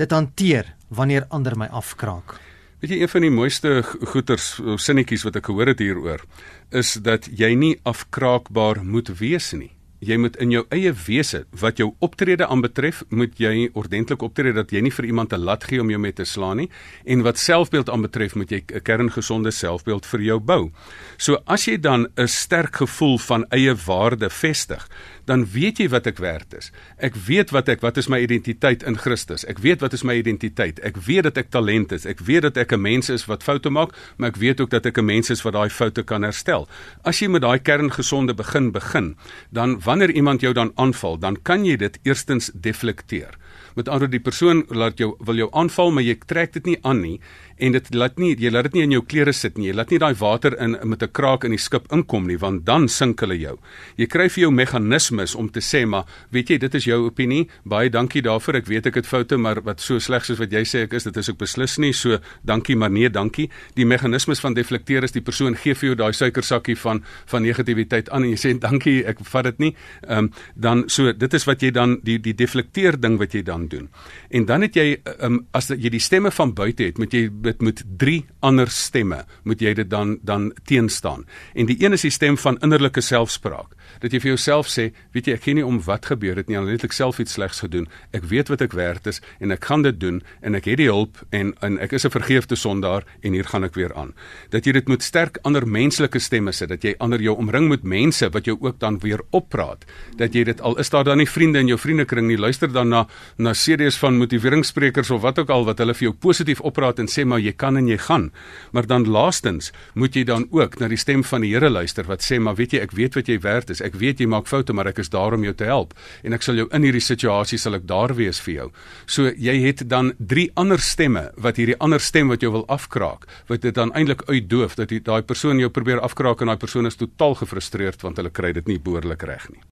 dit 0.00 0.14
hanteer 0.16 0.74
wanneer 0.88 1.26
ander 1.28 1.56
my 1.58 1.68
afkraak. 1.70 2.38
Weet 2.80 2.94
jy 2.94 3.02
een 3.02 3.12
van 3.12 3.26
die 3.26 3.34
mooiste 3.34 3.72
goeters 3.84 4.54
sinnetjies 4.80 5.26
wat 5.28 5.36
ek 5.36 5.50
gehoor 5.50 5.68
het 5.74 5.82
hieroor 5.84 6.24
is 6.72 6.94
dat 7.04 7.28
jy 7.28 7.52
nie 7.58 7.74
afkraakbaar 7.84 8.80
moet 8.86 9.12
wees 9.20 9.52
nie 9.52 9.74
jy 10.00 10.16
moet 10.20 10.36
in 10.40 10.52
jou 10.54 10.62
eie 10.72 10.92
wese 11.06 11.42
wat 11.60 11.80
jou 11.80 11.90
optrede 12.04 12.46
aanbetref, 12.48 13.02
moet 13.12 13.36
jy 13.40 13.68
ordentlik 13.76 14.22
optree 14.24 14.54
dat 14.56 14.72
jy 14.72 14.80
nie 14.84 14.92
vir 14.92 15.06
iemand 15.10 15.32
'n 15.32 15.44
lat 15.44 15.64
gee 15.64 15.80
om 15.80 15.90
jou 15.90 15.98
mee 16.00 16.12
te 16.12 16.24
slaan 16.24 16.56
nie 16.56 16.70
en 17.04 17.22
wat 17.22 17.38
selfbeeld 17.38 17.90
aanbetref 17.90 18.34
moet 18.34 18.50
jy 18.50 18.62
'n 18.72 18.80
kerngesonde 18.80 19.50
selfbeeld 19.50 20.06
vir 20.06 20.20
jou 20.20 20.40
bou. 20.40 20.70
So 21.18 21.38
as 21.46 21.66
jy 21.66 21.76
dan 21.76 22.06
'n 22.16 22.28
sterk 22.28 22.76
gevoel 22.76 23.18
van 23.18 23.44
eie 23.50 23.74
waarde 23.74 24.30
vestig, 24.30 24.88
dan 25.30 25.44
weet 25.46 25.78
jy 25.78 25.86
wat 25.92 26.08
ek 26.10 26.18
werd 26.22 26.56
is. 26.58 26.72
Ek 26.98 27.14
weet 27.28 27.52
wat 27.54 27.70
ek 27.70 27.84
wat 27.84 28.00
is 28.02 28.08
my 28.10 28.18
identiteit 28.24 28.82
in 28.82 28.98
Christus. 28.98 29.46
Ek 29.46 29.62
weet 29.62 29.82
wat 29.84 29.94
is 29.94 30.02
my 30.06 30.16
identiteit. 30.18 30.80
Ek 30.86 30.98
weet 31.06 31.28
dat 31.28 31.38
ek 31.38 31.52
talent 31.54 31.94
is. 31.94 32.06
Ek 32.10 32.22
weet 32.26 32.48
dat 32.48 32.58
ek 32.58 32.74
'n 32.74 32.82
mens 32.82 33.10
is 33.14 33.26
wat 33.30 33.46
foute 33.46 33.70
maak, 33.70 33.94
maar 34.18 34.34
ek 34.34 34.40
weet 34.42 34.60
ook 34.60 34.70
dat 34.70 34.86
ek 34.86 34.98
'n 34.98 35.06
mens 35.06 35.30
is 35.30 35.42
wat 35.42 35.54
daai 35.54 35.70
foute 35.70 36.02
kan 36.02 36.22
herstel. 36.22 36.68
As 37.04 37.20
jy 37.20 37.28
met 37.28 37.42
daai 37.42 37.58
kerngesonde 37.58 38.34
begin 38.34 38.72
begin, 38.72 39.16
dan 39.50 39.80
wanneer 39.80 40.10
iemand 40.10 40.40
jou 40.40 40.52
dan 40.52 40.72
aanval, 40.74 41.18
dan 41.18 41.36
kan 41.42 41.64
jy 41.64 41.76
dit 41.76 41.98
eerstens 42.02 42.50
deflekteer. 42.54 43.38
Met 43.74 43.88
ander 43.88 44.10
die 44.10 44.20
persoon 44.20 44.64
laat 44.68 44.98
jou 44.98 45.14
wil 45.18 45.36
jou 45.36 45.48
aanval, 45.52 45.90
maar 45.90 46.02
jy 46.02 46.18
trek 46.26 46.52
dit 46.52 46.66
nie 46.66 46.78
aan 46.82 47.00
nie 47.00 47.20
en 47.60 47.74
dit 47.76 47.90
laat 47.94 48.18
nie 48.20 48.32
jy 48.40 48.50
laat 48.52 48.70
dit 48.70 48.78
nie 48.78 48.84
in 48.86 48.94
jou 48.94 49.02
klere 49.06 49.32
sit 49.36 49.58
nie. 49.58 49.68
Jy 49.68 49.76
laat 49.76 49.92
nie 49.92 50.00
daai 50.00 50.14
water 50.18 50.56
in 50.64 50.76
met 50.88 51.02
'n 51.02 51.12
kraak 51.12 51.44
in 51.44 51.50
die 51.50 51.58
skip 51.58 51.92
inkom 51.92 52.26
nie, 52.26 52.38
want 52.38 52.64
dan 52.64 52.88
sink 52.88 53.20
hulle 53.20 53.38
jou. 53.38 53.58
Jy 53.96 54.06
kry 54.06 54.28
vir 54.28 54.42
jou 54.42 54.50
meganismes 54.50 55.34
om 55.34 55.50
te 55.50 55.60
sê 55.60 55.86
maar, 55.86 56.04
weet 56.30 56.48
jy, 56.50 56.58
dit 56.58 56.74
is 56.74 56.84
jou 56.84 57.06
opinie. 57.06 57.48
Baie 57.64 57.90
dankie 57.90 58.22
daarvoor. 58.22 58.56
Ek 58.56 58.66
weet 58.66 58.86
ek 58.86 58.94
het 58.94 59.06
foute, 59.06 59.36
maar 59.36 59.60
wat 59.62 59.80
so 59.80 59.98
sleg 59.98 60.24
soos 60.24 60.38
wat 60.38 60.50
jy 60.50 60.62
sê 60.64 60.82
ek 60.84 60.92
is, 60.94 61.04
dit 61.04 61.16
is 61.16 61.28
ek 61.28 61.38
beslis 61.38 61.78
nie. 61.78 61.92
So, 61.92 62.18
dankie, 62.44 62.76
maar 62.76 62.90
nee, 62.90 63.10
dankie. 63.10 63.50
Die 63.74 63.84
meganismes 63.84 64.40
van 64.40 64.54
deflekteer 64.54 65.04
is 65.04 65.12
die 65.12 65.20
persoon 65.20 65.54
gee 65.54 65.74
vir 65.74 65.88
jou 65.88 65.96
daai 65.96 66.12
suikersakkie 66.12 66.76
van 66.76 67.02
van 67.26 67.42
negativiteit 67.42 68.10
aan 68.10 68.24
en 68.24 68.30
jy 68.30 68.36
sê 68.36 68.58
dankie, 68.58 69.04
ek 69.04 69.18
vat 69.20 69.44
dit 69.44 69.58
nie. 69.58 69.74
Ehm 70.08 70.18
um, 70.18 70.30
dan 70.54 70.88
so 70.88 71.12
dit 71.12 71.34
is 71.34 71.44
wat 71.44 71.62
jy 71.62 71.70
dan 71.70 72.00
die 72.02 72.18
die 72.18 72.34
deflekteer 72.34 73.00
ding 73.00 73.18
wat 73.18 73.32
jy 73.34 73.42
dan 73.42 73.59
doen. 73.68 73.88
En 74.30 74.44
dan 74.44 74.60
het 74.60 74.74
jy 74.74 75.00
um, 75.20 75.46
as 75.52 75.68
jy 75.68 75.90
die 75.90 76.00
stemme 76.00 76.30
van 76.30 76.54
buite 76.54 76.82
het, 76.82 76.98
moet 76.98 77.12
jy 77.12 77.28
dit 77.42 77.60
moet 77.60 77.82
drie 77.98 78.26
ander 78.40 78.70
stemme 78.70 79.24
moet 79.42 79.60
jy 79.60 79.74
dit 79.74 79.90
dan 79.90 80.18
dan 80.22 80.50
teenstaan. 80.64 81.24
En 81.54 81.66
die 81.66 81.76
een 81.80 81.92
is 81.92 82.06
die 82.06 82.12
stem 82.14 82.38
van 82.38 82.58
innerlike 82.60 83.00
selfspraak. 83.00 83.74
Dat 84.00 84.12
jy 84.12 84.20
vir 84.22 84.32
jouself 84.34 84.68
sê, 84.70 84.90
weet 85.14 85.26
jy, 85.26 85.34
ek 85.34 85.44
gee 85.44 85.58
nie 85.58 85.66
om 85.66 85.80
wat 85.84 86.06
gebeur 86.10 86.38
het 86.38 86.48
nie, 86.48 86.58
al 86.58 86.68
het 86.70 86.84
ek 86.86 86.94
self 86.94 87.18
iets 87.18 87.34
slegs 87.38 87.62
gedoen. 87.64 87.88
Ek 88.16 88.24
weet 88.30 88.48
wat 88.52 88.62
ek 88.62 88.76
werd 88.76 89.08
is 89.10 89.20
en 89.40 89.50
ek 89.50 89.66
gaan 89.66 89.82
dit 89.82 89.98
doen 90.00 90.20
en 90.46 90.54
ek 90.58 90.68
het 90.70 90.80
die 90.80 90.90
hulp 90.90 91.22
en 91.34 91.52
en 91.66 91.78
ek 91.82 91.92
is 91.98 92.06
'n 92.06 92.14
vergeefte 92.14 92.56
sondaar 92.56 93.04
en 93.22 93.32
hier 93.32 93.44
gaan 93.44 93.64
ek 93.64 93.74
weer 93.74 93.94
aan. 93.94 94.14
Dat 94.50 94.64
jy 94.64 94.72
dit 94.72 94.88
moet 94.88 95.02
sterk 95.02 95.38
ander 95.42 95.66
menslike 95.66 96.18
stemme 96.18 96.52
sê, 96.52 96.66
dat 96.66 96.82
jy 96.82 96.94
ander 96.98 97.20
jou 97.20 97.36
omring 97.36 97.68
met 97.68 97.82
mense 97.82 98.30
wat 98.30 98.44
jou 98.44 98.56
ook 98.60 98.78
dan 98.78 98.98
weer 98.98 99.20
oppraat. 99.30 99.84
Dat 100.16 100.34
jy 100.34 100.44
dit 100.44 100.60
al 100.60 100.78
is 100.78 100.90
daar 100.90 101.04
dan 101.04 101.18
nie 101.18 101.28
vriende 101.28 101.58
in 101.58 101.66
jou 101.66 101.78
vriendekring 101.78 102.26
nie, 102.26 102.38
luister 102.38 102.72
dan 102.72 102.88
na 102.88 103.06
na 103.50 103.54
series 103.58 103.96
van 103.98 104.14
motiveringssprekers 104.14 105.10
of 105.10 105.24
wat 105.24 105.40
ook 105.42 105.48
al 105.50 105.64
wat 105.66 105.80
hulle 105.82 105.94
vir 105.96 106.06
jou 106.06 106.12
positief 106.26 106.60
opraat 106.62 107.00
en 107.02 107.08
sê 107.10 107.24
maar 107.26 107.40
jy 107.42 107.50
kan 107.58 107.74
en 107.80 107.88
jy 107.90 107.96
gaan. 107.98 108.28
Maar 108.70 108.86
dan 108.86 109.06
laastens 109.10 109.72
moet 109.98 110.14
jy 110.14 110.22
dan 110.28 110.44
ook 110.54 110.76
na 110.78 110.86
die 110.92 110.98
stem 111.00 111.24
van 111.26 111.42
die 111.42 111.50
Here 111.50 111.70
luister 111.70 112.06
wat 112.06 112.22
sê 112.22 112.38
maar 112.38 112.54
weet 112.60 112.76
jy 112.76 112.82
ek 112.84 112.94
weet 112.94 113.18
wat 113.18 113.30
jy 113.30 113.40
werd 113.42 113.72
is. 113.74 113.82
Ek 113.82 113.96
weet 113.98 114.22
jy 114.22 114.28
maak 114.30 114.46
foute 114.46 114.76
maar 114.76 114.86
ek 114.92 115.00
is 115.02 115.10
daar 115.10 115.34
om 115.34 115.42
jou 115.42 115.54
te 115.56 115.66
help 115.66 115.96
en 116.22 116.36
ek 116.36 116.46
sal 116.46 116.60
jou 116.60 116.68
in 116.70 116.86
hierdie 116.86 117.02
situasie 117.02 117.58
sal 117.58 117.74
ek 117.80 117.88
daar 117.90 118.14
wees 118.14 118.38
vir 118.44 118.54
jou. 118.54 118.68
So 119.10 119.34
jy 119.34 119.56
het 119.64 119.82
dan 119.90 120.12
drie 120.18 120.50
ander 120.54 120.78
stemme 120.78 121.26
wat 121.34 121.58
hierdie 121.58 121.78
ander 121.82 122.00
stem 122.00 122.30
wat 122.30 122.46
jou 122.46 122.52
wil 122.54 122.68
afkraak, 122.70 123.26
wat 123.50 123.66
dit 123.66 123.74
dan 123.74 123.90
eintlik 123.98 124.22
uitdoof 124.30 124.78
dat 124.78 124.94
daai 124.94 125.22
persoon 125.26 125.58
jou 125.58 125.72
probeer 125.74 125.98
afkraak 126.06 126.44
en 126.44 126.54
daai 126.54 126.62
persoon 126.62 126.86
is 126.86 127.00
totaal 127.00 127.34
gefrustreerd 127.42 128.06
want 128.06 128.22
hulle 128.22 128.30
kry 128.30 128.54
dit 128.54 128.70
nie 128.70 128.78
behoorlik 128.78 129.26
reg 129.26 129.50
nie. 129.50 129.64